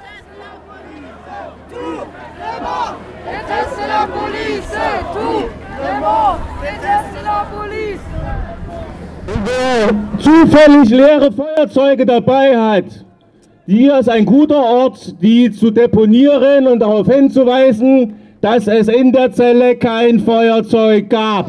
Déteste 3.31 3.87
la 3.87 4.07
police, 4.07 4.73
tout 5.13 5.49
le 5.79 5.93
monde 5.99 6.39
déteste 6.61 7.23
la 7.23 7.45
police. 7.53 7.99
Wer 9.43 9.89
zufällig 10.19 10.89
leere 10.89 11.31
Feuerzeuge 11.31 12.05
dabei 12.05 12.55
hat, 12.55 12.85
hier 13.65 13.99
ist 13.99 14.09
ein 14.09 14.25
guter 14.25 14.61
Ort, 14.61 15.15
die 15.21 15.51
zu 15.51 15.71
deponieren 15.71 16.67
und 16.67 16.79
darauf 16.79 17.07
hinzuweisen, 17.07 18.15
dass 18.41 18.67
es 18.67 18.87
in 18.87 19.11
der 19.11 19.31
Zelle 19.31 19.75
kein 19.75 20.19
Feuerzeug 20.19 21.09
gab. 21.09 21.47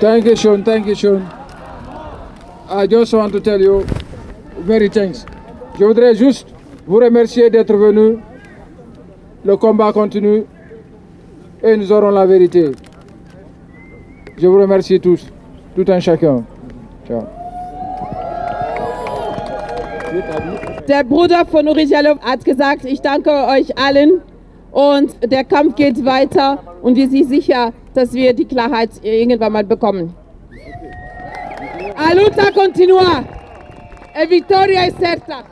Dankeschön, 0.00 0.64
Dankeschön. 0.64 1.22
I 2.70 2.86
just 2.86 3.12
want 3.12 3.32
to 3.32 3.40
tell 3.40 3.60
you 3.60 3.82
very 4.66 4.88
thanks. 4.88 5.24
Je 5.78 5.84
voudrais 5.84 6.14
juste 6.14 6.46
vous 6.86 6.98
remercier 6.98 7.50
d'être 7.50 7.74
venu. 7.74 8.18
Le 9.44 9.56
combat 9.56 9.92
continue 9.92 10.44
et 11.62 11.76
nous 11.76 11.90
aurons 11.92 12.10
la 12.10 12.26
vérité. 12.26 12.72
Je 14.40 14.46
vous 14.46 14.60
remercie 14.60 15.00
tous, 15.00 15.26
tout 15.74 15.84
un 15.88 15.98
chacun. 15.98 16.44
Ciao. 17.06 17.26
Der 20.86 21.02
Bruder 21.04 21.44
von 21.44 21.66
Uri 21.66 21.84
Jallo 21.84 22.18
hat 22.20 22.44
gesagt, 22.44 22.84
ich 22.84 23.00
danke 23.00 23.30
euch 23.30 23.76
allen 23.76 24.22
und 24.70 25.10
der 25.24 25.42
Kampf 25.42 25.74
geht 25.74 26.04
weiter 26.04 26.62
und 26.82 26.96
wir 26.96 27.08
sind 27.08 27.28
sicher, 27.28 27.72
dass 27.94 28.12
wir 28.14 28.32
die 28.32 28.44
Klarheit 28.44 28.90
irgendwann 29.02 29.52
mal 29.52 29.64
bekommen. 29.64 30.14
A 31.96 32.14
luta 32.14 32.52
continua 32.52 33.24
e 34.14 34.26
vittoria 34.28 34.84
è 34.84 34.92
certa. 34.92 35.42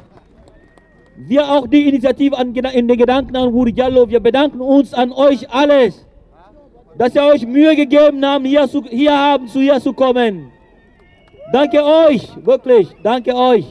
Wir 1.17 1.43
auch 1.43 1.67
die 1.67 1.89
Initiative 1.89 2.39
an, 2.39 2.55
in 2.55 2.87
den 2.87 2.97
Gedanken 2.97 3.35
an 3.35 3.53
Uri 3.53 3.73
Jallo, 3.75 4.09
wir 4.09 4.21
bedanken 4.21 4.61
uns 4.61 4.95
an 4.95 5.11
euch 5.13 5.51
alles, 5.51 6.06
dass 6.99 7.15
ihr 7.15 7.25
euch 7.25 7.47
Mühe 7.47 7.77
gegeben 7.77 8.25
habt, 8.25 8.47
hier, 8.47 8.69
zu, 8.69 8.83
hier 8.85 9.17
haben, 9.17 9.49
zu 9.49 9.61
hier 9.61 9.81
zu 9.81 9.93
kommen. 9.93 10.51
Danke 11.53 11.85
euch, 11.85 12.29
wirklich, 12.45 12.89
danke 13.03 13.35
euch. 13.35 13.67